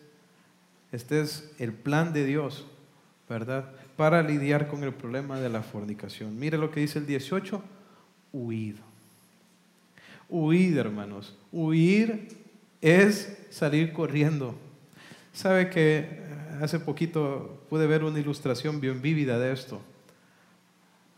este 0.93 1.21
es 1.21 1.53
el 1.59 1.73
plan 1.73 2.13
de 2.13 2.25
Dios 2.25 2.65
¿verdad? 3.29 3.71
Para 3.97 4.23
lidiar 4.23 4.69
con 4.69 4.83
el 4.85 4.93
problema 4.93 5.41
de 5.41 5.49
la 5.49 5.63
fornicación. 5.63 6.39
Mire 6.39 6.59
lo 6.59 6.71
que 6.71 6.81
dice 6.81 6.99
el 6.99 7.07
18, 7.07 7.63
huid. 8.33 8.77
Huid, 10.29 10.77
hermanos. 10.77 11.37
Huir 11.53 12.29
es 12.81 13.39
salir 13.51 13.93
corriendo. 13.93 14.55
Sabe 15.33 15.71
que 15.71 16.23
hace 16.61 16.79
poquito 16.79 17.65
pude 17.69 17.87
ver 17.87 18.05
una 18.05 18.21
ilustración 18.21 18.81
bien 18.81 19.01
vívida 19.01 19.39
de 19.39 19.53
esto. 19.53 19.81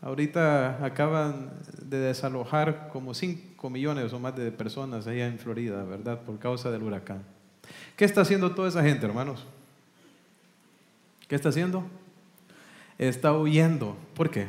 Ahorita 0.01 0.85
acaban 0.85 1.51
de 1.81 1.97
desalojar 1.97 2.89
como 2.89 3.13
5 3.13 3.69
millones 3.69 4.13
o 4.13 4.19
más 4.19 4.35
de 4.35 4.51
personas 4.51 5.07
allá 5.07 5.27
en 5.27 5.39
Florida, 5.39 5.83
¿verdad? 5.83 6.21
Por 6.21 6.37
causa 6.37 6.69
del 6.69 6.83
huracán. 6.83 7.23
¿Qué 7.95 8.05
está 8.05 8.21
haciendo 8.21 8.53
toda 8.53 8.69
esa 8.69 8.83
gente, 8.83 9.05
hermanos? 9.05 9.45
¿Qué 11.27 11.35
está 11.35 11.49
haciendo? 11.49 11.83
Está 12.97 13.33
huyendo. 13.33 13.97
¿Por 14.13 14.29
qué? 14.29 14.47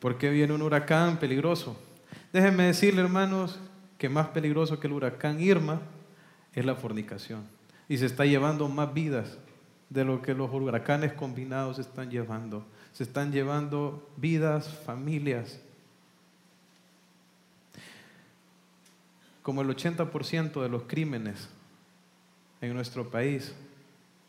Porque 0.00 0.30
viene 0.30 0.52
un 0.52 0.62
huracán 0.62 1.18
peligroso. 1.18 1.76
Déjenme 2.32 2.64
decirle, 2.64 3.00
hermanos, 3.00 3.58
que 3.98 4.08
más 4.08 4.28
peligroso 4.28 4.78
que 4.80 4.86
el 4.86 4.92
huracán 4.92 5.40
Irma 5.40 5.80
es 6.54 6.64
la 6.64 6.74
fornicación. 6.74 7.44
Y 7.88 7.98
se 7.98 8.06
está 8.06 8.26
llevando 8.26 8.68
más 8.68 8.92
vidas 8.92 9.38
de 9.92 10.04
lo 10.04 10.22
que 10.22 10.32
los 10.32 10.50
huracanes 10.50 11.12
combinados 11.12 11.78
están 11.78 12.10
llevando. 12.10 12.64
Se 12.92 13.02
están 13.02 13.30
llevando 13.30 14.10
vidas, 14.16 14.68
familias. 14.68 15.60
Como 19.42 19.60
el 19.60 19.68
80% 19.68 20.62
de 20.62 20.68
los 20.68 20.84
crímenes 20.84 21.48
en 22.62 22.72
nuestro 22.72 23.10
país 23.10 23.52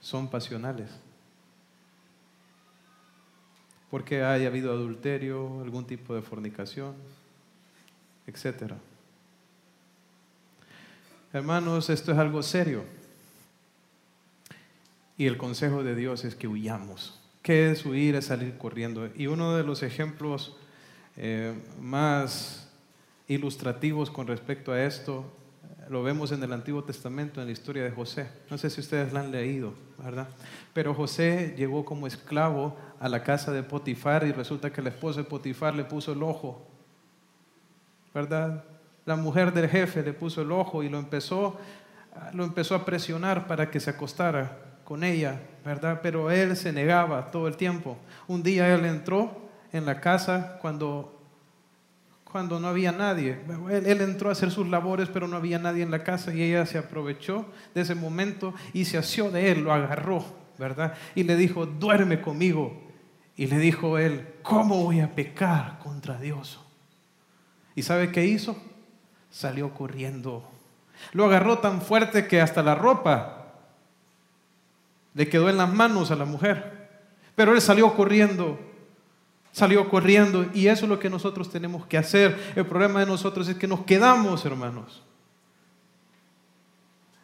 son 0.01 0.27
pasionales. 0.29 0.89
Porque 3.89 4.23
haya 4.23 4.47
habido 4.47 4.71
adulterio, 4.71 5.61
algún 5.61 5.85
tipo 5.85 6.13
de 6.13 6.23
fornicación, 6.23 6.93
etc. 8.27 8.73
Hermanos, 11.31 11.89
esto 11.89 12.11
es 12.11 12.17
algo 12.17 12.43
serio. 12.43 12.83
Y 15.17 15.27
el 15.27 15.37
consejo 15.37 15.83
de 15.83 15.95
Dios 15.95 16.25
es 16.25 16.35
que 16.35 16.47
huyamos. 16.47 17.19
¿Qué 17.41 17.71
es 17.71 17.85
huir? 17.85 18.15
Es 18.15 18.25
salir 18.25 18.57
corriendo. 18.57 19.09
Y 19.15 19.27
uno 19.27 19.55
de 19.55 19.63
los 19.63 19.83
ejemplos 19.83 20.55
eh, 21.17 21.53
más 21.79 22.69
ilustrativos 23.27 24.09
con 24.09 24.27
respecto 24.27 24.71
a 24.71 24.83
esto 24.83 25.25
lo 25.89 26.01
vemos 26.03 26.31
en 26.31 26.41
el 26.41 26.53
Antiguo 26.53 26.83
Testamento, 26.83 27.41
en 27.41 27.47
la 27.47 27.51
historia 27.51 27.83
de 27.83 27.91
José. 27.91 28.27
No 28.49 28.57
sé 28.57 28.69
si 28.69 28.81
ustedes 28.81 29.11
la 29.11 29.19
han 29.19 29.31
leído, 29.31 29.73
¿verdad? 29.97 30.27
Pero 30.73 30.93
José 30.93 31.53
llegó 31.57 31.83
como 31.83 32.07
esclavo 32.07 32.77
a 32.99 33.09
la 33.09 33.23
casa 33.23 33.51
de 33.51 33.63
Potifar 33.63 34.25
y 34.25 34.31
resulta 34.31 34.71
que 34.71 34.81
la 34.81 34.89
esposa 34.89 35.21
de 35.21 35.25
Potifar 35.25 35.75
le 35.75 35.83
puso 35.83 36.13
el 36.13 36.23
ojo, 36.23 36.65
¿verdad? 38.13 38.63
La 39.05 39.15
mujer 39.15 39.51
del 39.51 39.69
jefe 39.69 40.01
le 40.03 40.13
puso 40.13 40.41
el 40.41 40.51
ojo 40.51 40.83
y 40.83 40.89
lo 40.89 40.97
empezó, 40.97 41.59
lo 42.33 42.45
empezó 42.45 42.75
a 42.75 42.85
presionar 42.85 43.47
para 43.47 43.69
que 43.69 43.79
se 43.79 43.89
acostara 43.89 44.72
con 44.83 45.03
ella, 45.03 45.39
¿verdad? 45.65 45.99
Pero 46.01 46.29
él 46.31 46.55
se 46.55 46.73
negaba 46.73 47.31
todo 47.31 47.47
el 47.47 47.55
tiempo. 47.57 47.97
Un 48.27 48.43
día 48.43 48.73
él 48.73 48.85
entró 48.85 49.43
en 49.71 49.85
la 49.85 49.99
casa 49.99 50.57
cuando, 50.61 51.19
cuando 52.23 52.59
no 52.59 52.67
había 52.67 52.91
nadie. 52.91 53.39
Él, 53.71 54.01
entró 54.01 54.29
a 54.29 54.33
hacer 54.33 54.51
sus 54.51 54.67
labores, 54.67 55.09
pero 55.11 55.27
no 55.27 55.37
había 55.37 55.59
nadie 55.59 55.83
en 55.83 55.91
la 55.91 56.03
casa 56.03 56.33
y 56.33 56.41
ella 56.43 56.65
se 56.65 56.77
aprovechó 56.77 57.45
de 57.73 57.81
ese 57.81 57.95
momento 57.95 58.53
y 58.73 58.85
se 58.85 58.97
asió 58.97 59.31
de 59.31 59.51
él, 59.51 59.63
lo 59.63 59.73
agarró, 59.73 60.23
¿verdad? 60.57 60.93
Y 61.15 61.23
le 61.23 61.35
dijo, 61.35 61.65
duerme 61.65 62.21
conmigo. 62.21 62.81
Y 63.35 63.47
le 63.47 63.57
dijo 63.57 63.97
él, 63.97 64.27
¿cómo 64.43 64.83
voy 64.83 64.99
a 64.99 65.15
pecar 65.15 65.79
contra 65.79 66.19
Dios? 66.19 66.59
¿Y 67.73 67.81
sabe 67.81 68.11
qué 68.11 68.25
hizo? 68.25 68.55
Salió 69.31 69.73
corriendo. 69.73 70.47
Lo 71.13 71.25
agarró 71.25 71.57
tan 71.57 71.81
fuerte 71.81 72.27
que 72.27 72.41
hasta 72.41 72.61
la 72.61 72.75
ropa 72.75 73.42
le 75.13 75.29
quedó 75.29 75.49
en 75.49 75.57
las 75.57 75.71
manos 75.71 76.11
a 76.11 76.15
la 76.15 76.25
mujer. 76.25 76.89
Pero 77.35 77.53
él 77.53 77.61
salió 77.61 77.93
corriendo, 77.95 78.59
salió 79.51 79.89
corriendo 79.89 80.45
y 80.53 80.67
eso 80.67 80.85
es 80.85 80.89
lo 80.89 80.99
que 80.99 81.09
nosotros 81.09 81.49
tenemos 81.49 81.85
que 81.85 81.97
hacer. 81.97 82.53
El 82.55 82.65
problema 82.65 82.99
de 82.99 83.05
nosotros 83.05 83.47
es 83.47 83.55
que 83.55 83.67
nos 83.67 83.81
quedamos, 83.81 84.45
hermanos. 84.45 85.03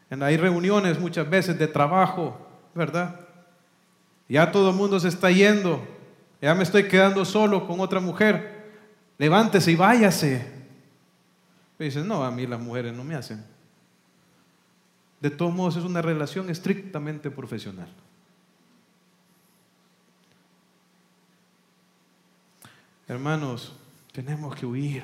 Hay 0.09 0.37
reuniones 0.37 0.99
muchas 0.99 1.29
veces 1.29 1.57
de 1.59 1.67
trabajo, 1.67 2.35
¿verdad? 2.73 3.19
Ya 4.27 4.51
todo 4.51 4.71
el 4.71 4.75
mundo 4.75 4.99
se 4.99 5.07
está 5.07 5.29
yendo, 5.29 5.81
ya 6.41 6.55
me 6.55 6.63
estoy 6.63 6.87
quedando 6.87 7.25
solo 7.25 7.67
con 7.67 7.79
otra 7.79 7.99
mujer. 7.99 8.59
Levántese 9.17 9.71
y 9.71 9.75
váyase. 9.75 10.59
Y 11.79 11.89
no, 11.99 12.23
a 12.23 12.31
mí 12.31 12.47
las 12.47 12.59
mujeres 12.59 12.93
no 12.93 13.03
me 13.03 13.15
hacen. 13.15 13.43
De 15.21 15.29
todos 15.29 15.53
modos 15.53 15.75
es 15.75 15.83
una 15.83 16.01
relación 16.01 16.49
estrictamente 16.49 17.29
profesional. 17.29 17.89
Hermanos, 23.07 23.75
tenemos 24.13 24.55
que 24.55 24.65
huir. 24.65 25.03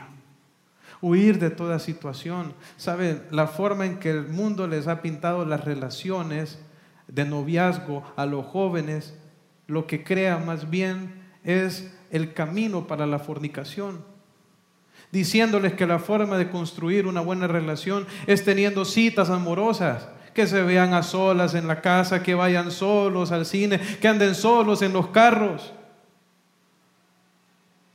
Huir 1.01 1.39
de 1.39 1.49
toda 1.49 1.79
situación. 1.79 2.53
¿Saben? 2.77 3.23
La 3.31 3.47
forma 3.47 3.85
en 3.85 3.99
que 3.99 4.11
el 4.11 4.27
mundo 4.27 4.67
les 4.67 4.87
ha 4.87 5.01
pintado 5.01 5.45
las 5.45 5.65
relaciones 5.65 6.59
de 7.07 7.25
noviazgo 7.25 8.03
a 8.15 8.25
los 8.25 8.45
jóvenes, 8.45 9.15
lo 9.67 9.85
que 9.87 10.03
crea 10.03 10.37
más 10.37 10.69
bien 10.69 11.23
es 11.43 11.91
el 12.09 12.33
camino 12.33 12.87
para 12.87 13.05
la 13.05 13.19
fornicación 13.19 14.14
diciéndoles 15.15 15.71
que 15.75 15.87
la 15.87 15.97
forma 15.97 16.37
de 16.37 16.49
construir 16.49 17.07
una 17.07 17.21
buena 17.21 17.47
relación 17.47 18.05
es 18.27 18.43
teniendo 18.43 18.83
citas 18.83 19.29
amorosas, 19.29 20.09
que 20.33 20.45
se 20.45 20.61
vean 20.61 20.93
a 20.93 21.03
solas 21.03 21.55
en 21.55 21.67
la 21.67 21.79
casa, 21.79 22.21
que 22.21 22.35
vayan 22.35 22.69
solos 22.69 23.31
al 23.31 23.45
cine, 23.45 23.79
que 23.79 24.09
anden 24.09 24.35
solos 24.35 24.81
en 24.81 24.91
los 24.91 25.07
carros. 25.07 25.71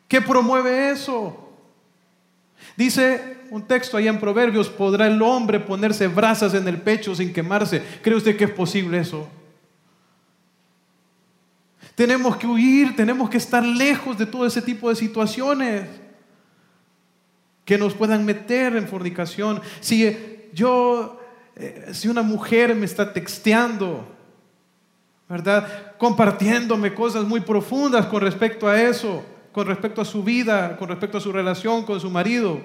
¿Qué 0.09 0.23
promueve 0.23 0.93
eso? 0.93 1.53
Dice 2.75 3.37
un 3.51 3.67
texto 3.67 3.99
ahí 3.99 4.09
en 4.09 4.19
Proverbios, 4.19 4.71
¿podrá 4.71 5.07
el 5.07 5.21
hombre 5.21 5.61
ponerse 5.61 6.09
brasas 6.09 6.55
en 6.55 6.67
el 6.69 6.81
pecho 6.81 7.15
sin 7.15 7.35
quemarse? 7.35 7.83
¿Cree 8.01 8.17
usted 8.17 8.35
que 8.35 8.45
es 8.45 8.51
posible 8.51 8.99
eso? 8.99 9.29
Tenemos 11.95 12.39
que 12.39 12.47
huir, 12.47 12.97
tenemos 12.97 13.29
que 13.29 13.37
estar 13.37 13.63
lejos 13.63 14.17
de 14.17 14.25
todo 14.25 14.47
ese 14.47 14.63
tipo 14.63 14.89
de 14.89 14.97
situaciones 14.97 15.87
que 17.71 17.79
nos 17.79 17.95
puedan 17.95 18.25
meter 18.25 18.75
en 18.75 18.89
fornicación. 18.89 19.63
Si 19.79 20.51
yo, 20.53 21.21
eh, 21.55 21.91
si 21.93 22.09
una 22.09 22.21
mujer 22.21 22.75
me 22.75 22.85
está 22.85 23.13
texteando, 23.13 24.05
¿verdad? 25.29 25.97
Compartiéndome 25.97 26.93
cosas 26.93 27.23
muy 27.25 27.39
profundas 27.43 28.07
con 28.07 28.23
respecto 28.23 28.67
a 28.67 28.83
eso, 28.83 29.25
con 29.53 29.69
respecto 29.69 30.01
a 30.01 30.05
su 30.05 30.25
vida, 30.25 30.77
con 30.79 30.89
respecto 30.89 31.19
a 31.19 31.21
su 31.21 31.31
relación 31.31 31.85
con 31.85 32.01
su 32.01 32.11
marido. 32.11 32.61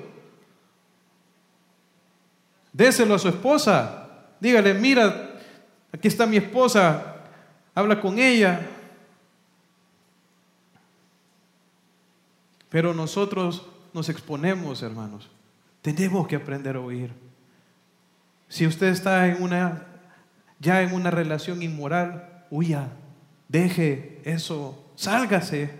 Déselo 2.74 3.14
a 3.14 3.20
su 3.20 3.30
esposa. 3.30 4.10
Dígale, 4.39 4.74
mira, 4.74 5.36
aquí 5.93 6.08
está 6.08 6.26
mi 6.26 6.38
esposa, 6.38 7.18
habla 7.76 8.01
con 8.01 8.18
ella. 8.18 8.60
Pero 12.72 12.91
nosotros 12.91 13.68
nos 13.96 14.10
exponemos, 14.10 14.84
hermanos. 14.84 15.30
Tenemos 15.82 16.28
que 16.28 16.36
aprender 16.36 16.76
a 16.76 16.82
oír. 16.82 17.14
Si 18.50 18.68
usted 18.68 18.88
está 18.88 19.26
en 19.26 19.41
una, 19.41 19.88
ya 20.60 20.82
en 20.82 20.93
una 20.93 21.12
relación 21.12 21.64
inmoral, 21.64 22.46
huya, 22.52 22.89
deje 23.48 24.20
eso, 24.26 24.91
sálgase, 24.96 25.72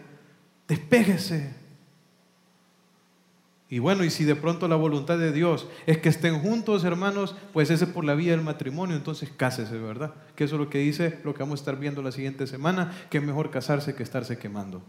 despéguese. 0.66 1.54
Y 3.68 3.80
bueno, 3.80 4.06
y 4.06 4.10
si 4.10 4.24
de 4.24 4.38
pronto 4.38 4.70
la 4.70 4.78
voluntad 4.78 5.18
de 5.18 5.34
Dios 5.34 5.68
es 5.86 5.98
que 5.98 6.08
estén 6.08 6.40
juntos, 6.40 6.86
hermanos, 6.86 7.36
pues 7.52 7.70
ese 7.70 7.84
es 7.84 7.92
por 7.92 8.06
la 8.06 8.16
vía 8.16 8.32
del 8.32 8.44
matrimonio, 8.44 8.96
entonces 8.96 9.30
cásese, 9.36 9.78
¿verdad? 9.78 10.14
Que 10.36 10.46
eso 10.46 10.56
es 10.56 10.62
lo 10.62 10.70
que 10.70 10.78
dice, 10.78 11.20
lo 11.26 11.34
que 11.34 11.44
vamos 11.44 11.60
a 11.60 11.64
estar 11.64 11.78
viendo 11.78 12.02
la 12.02 12.14
siguiente 12.14 12.48
semana, 12.48 12.94
que 13.10 13.18
es 13.18 13.24
mejor 13.26 13.52
casarse 13.52 13.94
que 13.94 14.04
estarse 14.04 14.38
quemando. 14.38 14.82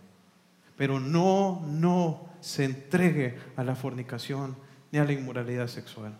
Pero 0.77 1.01
no, 1.01 1.64
no 1.66 2.29
se 2.41 2.64
entregue 2.64 3.37
a 3.57 3.64
la 3.64 3.74
fornicación 3.74 4.57
ni 4.93 4.99
a 4.99 5.05
la 5.05 5.12
inmoralidad 5.12 5.66
sexual. 5.66 6.12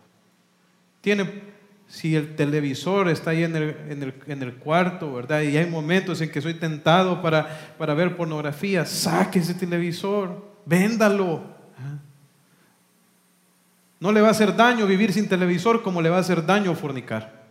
Tiene, 1.01 1.43
si 1.87 2.17
el 2.17 2.35
televisor 2.35 3.09
está 3.09 3.31
ahí 3.31 3.45
en 3.45 3.55
el, 3.55 4.55
cuarto, 4.57 5.13
¿verdad? 5.15 5.43
Y 5.43 5.57
hay 5.57 5.71
momentos 5.71 6.21
en 6.21 6.31
que 6.31 6.41
soy 6.41 6.55
tentado 6.55 7.23
para, 7.23 7.75
para 7.79 7.95
ver 7.95 8.17
pornografía, 8.17 8.85
saque 8.85 9.39
ese 9.39 9.55
televisor, 9.55 10.45
véndalo. 10.65 11.57
No 13.99 14.13
le 14.13 14.21
va 14.21 14.29
a 14.29 14.33
hacer 14.33 14.55
daño 14.55 14.87
vivir 14.87 15.13
sin 15.13 15.29
televisor 15.29 15.83
como 15.83 16.03
le 16.03 16.11
va 16.11 16.17
a 16.17 16.21
hacer 16.21 16.45
daño 16.45 16.75
fornicar. 16.75 17.47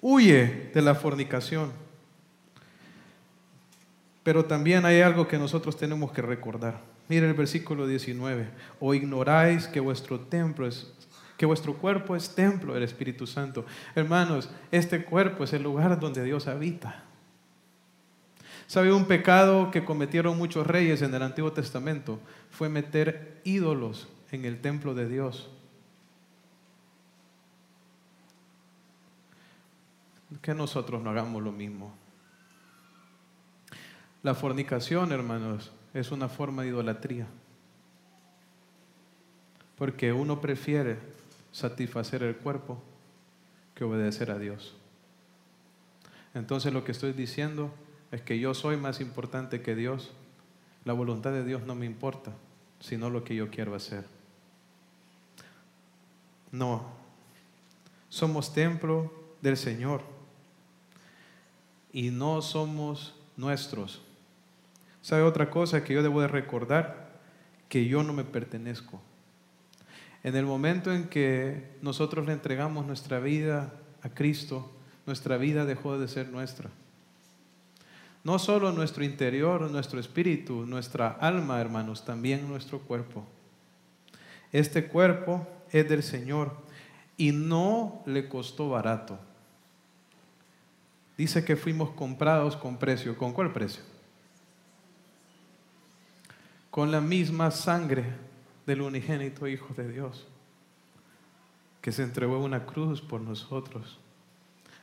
Huye 0.00 0.70
de 0.74 0.82
la 0.82 0.94
fornicación. 0.94 1.72
Pero 4.22 4.44
también 4.44 4.84
hay 4.84 5.00
algo 5.00 5.26
que 5.26 5.38
nosotros 5.38 5.76
tenemos 5.76 6.12
que 6.12 6.22
recordar. 6.22 6.80
Mire 7.08 7.28
el 7.28 7.34
versículo 7.34 7.86
19. 7.86 8.48
O 8.80 8.94
ignoráis 8.94 9.66
que 9.66 9.80
vuestro 9.80 10.20
templo 10.20 10.66
es 10.66 10.92
que 11.36 11.46
vuestro 11.46 11.74
cuerpo 11.74 12.14
es 12.14 12.36
templo 12.36 12.74
del 12.74 12.84
Espíritu 12.84 13.26
Santo. 13.26 13.66
Hermanos, 13.96 14.48
este 14.70 15.04
cuerpo 15.04 15.42
es 15.42 15.52
el 15.52 15.64
lugar 15.64 15.98
donde 15.98 16.22
Dios 16.22 16.46
habita. 16.46 17.02
¿Sabe 18.68 18.92
un 18.92 19.06
pecado 19.06 19.70
que 19.72 19.84
cometieron 19.84 20.38
muchos 20.38 20.66
reyes 20.66 21.02
en 21.02 21.12
el 21.12 21.22
Antiguo 21.22 21.52
Testamento? 21.52 22.20
Fue 22.50 22.68
meter 22.68 23.40
ídolos 23.42 24.08
en 24.30 24.44
el 24.44 24.60
templo 24.60 24.94
de 24.94 25.08
Dios. 25.08 25.50
Que 30.40 30.54
nosotros 30.54 31.02
no 31.02 31.10
hagamos 31.10 31.42
lo 31.42 31.50
mismo. 31.50 31.92
La 34.22 34.34
fornicación, 34.34 35.10
hermanos, 35.10 35.72
es 35.94 36.12
una 36.12 36.28
forma 36.28 36.62
de 36.62 36.68
idolatría. 36.68 37.26
Porque 39.76 40.12
uno 40.12 40.40
prefiere 40.40 40.98
satisfacer 41.50 42.22
el 42.22 42.36
cuerpo 42.36 42.80
que 43.74 43.84
obedecer 43.84 44.30
a 44.30 44.38
Dios. 44.38 44.74
Entonces 46.34 46.72
lo 46.72 46.84
que 46.84 46.92
estoy 46.92 47.12
diciendo 47.12 47.72
es 48.12 48.22
que 48.22 48.38
yo 48.38 48.54
soy 48.54 48.76
más 48.76 49.00
importante 49.00 49.60
que 49.60 49.74
Dios. 49.74 50.12
La 50.84 50.92
voluntad 50.92 51.32
de 51.32 51.44
Dios 51.44 51.62
no 51.62 51.74
me 51.74 51.86
importa, 51.86 52.32
sino 52.80 53.10
lo 53.10 53.24
que 53.24 53.34
yo 53.34 53.50
quiero 53.50 53.74
hacer. 53.74 54.04
No, 56.52 56.86
somos 58.08 58.52
templo 58.54 59.12
del 59.40 59.56
Señor 59.56 60.02
y 61.92 62.10
no 62.10 62.40
somos 62.40 63.14
nuestros. 63.36 64.02
¿Sabe 65.02 65.22
otra 65.22 65.50
cosa 65.50 65.82
que 65.82 65.94
yo 65.94 66.02
debo 66.02 66.20
de 66.20 66.28
recordar? 66.28 67.10
Que 67.68 67.86
yo 67.86 68.04
no 68.04 68.12
me 68.12 68.24
pertenezco. 68.24 69.00
En 70.22 70.36
el 70.36 70.46
momento 70.46 70.92
en 70.92 71.08
que 71.08 71.76
nosotros 71.82 72.24
le 72.24 72.32
entregamos 72.32 72.86
nuestra 72.86 73.18
vida 73.18 73.72
a 74.02 74.08
Cristo, 74.08 74.70
nuestra 75.04 75.36
vida 75.36 75.64
dejó 75.64 75.98
de 75.98 76.06
ser 76.06 76.28
nuestra. 76.28 76.70
No 78.22 78.38
solo 78.38 78.70
nuestro 78.70 79.02
interior, 79.02 79.68
nuestro 79.68 79.98
espíritu, 79.98 80.64
nuestra 80.64 81.08
alma, 81.08 81.60
hermanos, 81.60 82.04
también 82.04 82.48
nuestro 82.48 82.78
cuerpo. 82.78 83.26
Este 84.52 84.86
cuerpo 84.86 85.48
es 85.72 85.88
del 85.88 86.04
Señor 86.04 86.52
y 87.16 87.32
no 87.32 88.04
le 88.06 88.28
costó 88.28 88.68
barato. 88.68 89.18
Dice 91.18 91.44
que 91.44 91.56
fuimos 91.56 91.90
comprados 91.90 92.56
con 92.56 92.76
precio. 92.78 93.16
¿Con 93.18 93.32
cuál 93.32 93.52
precio? 93.52 93.91
Con 96.72 96.90
la 96.90 97.00
misma 97.00 97.52
sangre 97.52 98.02
del 98.66 98.80
unigénito 98.80 99.46
Hijo 99.46 99.72
de 99.74 99.92
Dios, 99.92 100.26
que 101.82 101.92
se 101.92 102.02
entregó 102.02 102.38
en 102.38 102.44
una 102.44 102.64
cruz 102.64 103.00
por 103.00 103.20
nosotros. 103.20 104.00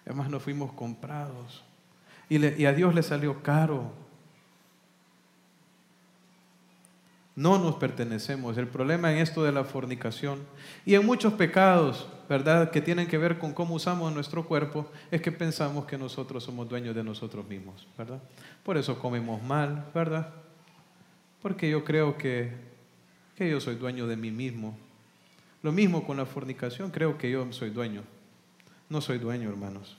Además, 0.06 0.30
no 0.30 0.40
fuimos 0.40 0.72
comprados 0.74 1.64
y, 2.30 2.66
a 2.66 2.74
Dios 2.74 2.94
le 2.94 3.02
salió 3.02 3.42
caro. 3.42 3.92
No 7.36 7.58
nos 7.58 7.76
pertenecemos. 7.76 8.58
El 8.58 8.68
problema 8.68 9.12
en 9.12 9.18
esto 9.18 9.44
de 9.44 9.52
la 9.52 9.64
fornicación 9.64 10.40
y 10.86 10.94
en 10.94 11.06
muchos 11.06 11.34
pecados, 11.34 12.08
¿verdad?, 12.30 12.70
que 12.70 12.82
tienen 12.82 13.08
que 13.08 13.18
ver 13.18 13.40
con 13.40 13.54
cómo 13.54 13.74
usamos 13.74 14.14
nuestro 14.14 14.46
cuerpo, 14.46 14.92
es 15.10 15.22
que 15.22 15.32
pensamos 15.32 15.86
que 15.86 15.98
nosotros 15.98 16.44
somos 16.44 16.70
dueños 16.70 16.94
de 16.94 17.04
nosotros 17.04 17.48
mismos, 17.48 17.88
¿verdad? 17.98 18.22
Por 18.64 18.78
eso 18.78 19.00
comemos 19.00 19.42
mal, 19.42 19.90
¿verdad? 19.96 20.32
Porque 21.42 21.70
yo 21.70 21.84
creo 21.84 22.18
que, 22.18 22.52
que 23.36 23.50
yo 23.50 23.60
soy 23.60 23.76
dueño 23.76 24.08
de 24.08 24.18
mí 24.18 24.32
mismo. 24.32 24.78
Lo 25.64 25.72
mismo 25.72 26.06
con 26.06 26.18
la 26.18 26.26
fornicación, 26.26 26.92
creo 26.92 27.18
que 27.18 27.32
yo 27.32 27.52
soy 27.52 27.70
dueño. 27.70 28.04
No 28.90 29.02
soy 29.02 29.20
dueño, 29.20 29.50
hermanos 29.50 29.98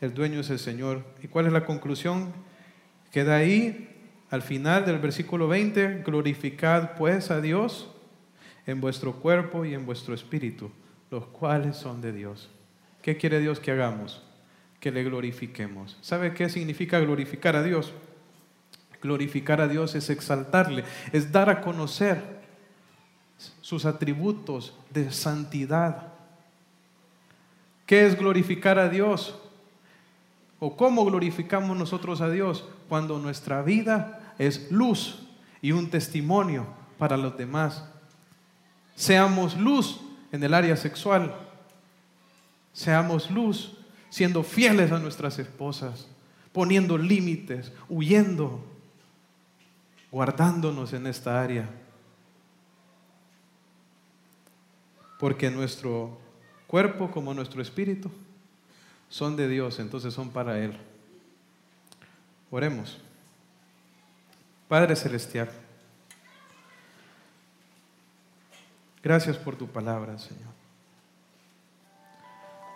el 0.00 0.14
dueño 0.14 0.40
es 0.40 0.50
el 0.50 0.58
Señor. 0.58 1.04
¿Y 1.22 1.28
cuál 1.28 1.46
es 1.46 1.52
la 1.52 1.64
conclusión? 1.64 2.32
Queda 3.12 3.36
ahí 3.36 3.88
al 4.30 4.42
final 4.42 4.86
del 4.86 4.98
versículo 4.98 5.48
20, 5.48 6.02
glorificad 6.04 6.96
pues 6.96 7.30
a 7.30 7.40
Dios 7.40 7.90
en 8.66 8.80
vuestro 8.80 9.14
cuerpo 9.14 9.64
y 9.64 9.74
en 9.74 9.84
vuestro 9.84 10.14
espíritu, 10.14 10.70
los 11.10 11.26
cuales 11.26 11.76
son 11.76 12.00
de 12.00 12.12
Dios. 12.12 12.48
¿Qué 13.02 13.16
quiere 13.16 13.40
Dios 13.40 13.60
que 13.60 13.72
hagamos? 13.72 14.22
Que 14.78 14.90
le 14.90 15.04
glorifiquemos. 15.04 15.98
¿Sabe 16.00 16.32
qué 16.32 16.48
significa 16.48 17.00
glorificar 17.00 17.56
a 17.56 17.62
Dios? 17.62 17.92
Glorificar 19.02 19.60
a 19.60 19.68
Dios 19.68 19.94
es 19.94 20.10
exaltarle, 20.10 20.84
es 21.12 21.32
dar 21.32 21.48
a 21.48 21.60
conocer 21.60 22.40
sus 23.60 23.84
atributos 23.84 24.74
de 24.90 25.10
santidad. 25.10 26.08
¿Qué 27.86 28.06
es 28.06 28.18
glorificar 28.18 28.78
a 28.78 28.88
Dios? 28.88 29.38
¿O 30.58 30.76
cómo 30.76 31.04
glorificamos 31.04 31.76
nosotros 31.76 32.20
a 32.20 32.30
Dios? 32.30 32.64
Cuando 32.88 33.18
nuestra 33.18 33.62
vida 33.62 34.34
es 34.38 34.70
luz 34.70 35.26
y 35.62 35.72
un 35.72 35.90
testimonio 35.90 36.66
para 36.98 37.16
los 37.16 37.36
demás. 37.36 37.84
Seamos 38.94 39.56
luz 39.56 40.00
en 40.32 40.44
el 40.44 40.52
área 40.54 40.76
sexual. 40.76 41.34
Seamos 42.72 43.30
luz 43.30 43.78
siendo 44.10 44.42
fieles 44.42 44.92
a 44.92 44.98
nuestras 44.98 45.38
esposas, 45.38 46.08
poniendo 46.52 46.98
límites, 46.98 47.72
huyendo, 47.88 48.69
guardándonos 50.10 50.92
en 50.92 51.06
esta 51.06 51.40
área. 51.40 51.68
Porque 55.18 55.50
nuestro 55.50 56.18
cuerpo 56.66 57.10
como 57.10 57.34
nuestro 57.34 57.60
espíritu 57.60 58.10
son 59.08 59.36
de 59.36 59.48
Dios, 59.48 59.78
entonces 59.78 60.14
son 60.14 60.30
para 60.30 60.58
Él. 60.58 60.76
Oremos. 62.50 62.98
Padre 64.68 64.94
Celestial, 64.94 65.50
gracias 69.02 69.36
por 69.36 69.56
tu 69.56 69.66
palabra, 69.66 70.16
Señor. 70.16 70.50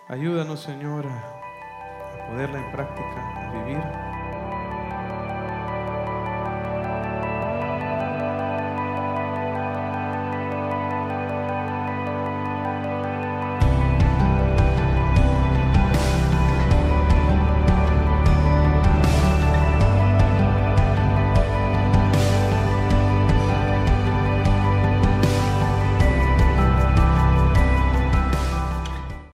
Ayúdanos, 0.09 0.59
Señor, 0.59 1.07
a 1.07 2.27
ponerla 2.27 2.63
en 2.63 2.71
práctica, 2.73 3.49
a 3.49 3.63
vivir 3.63 4.04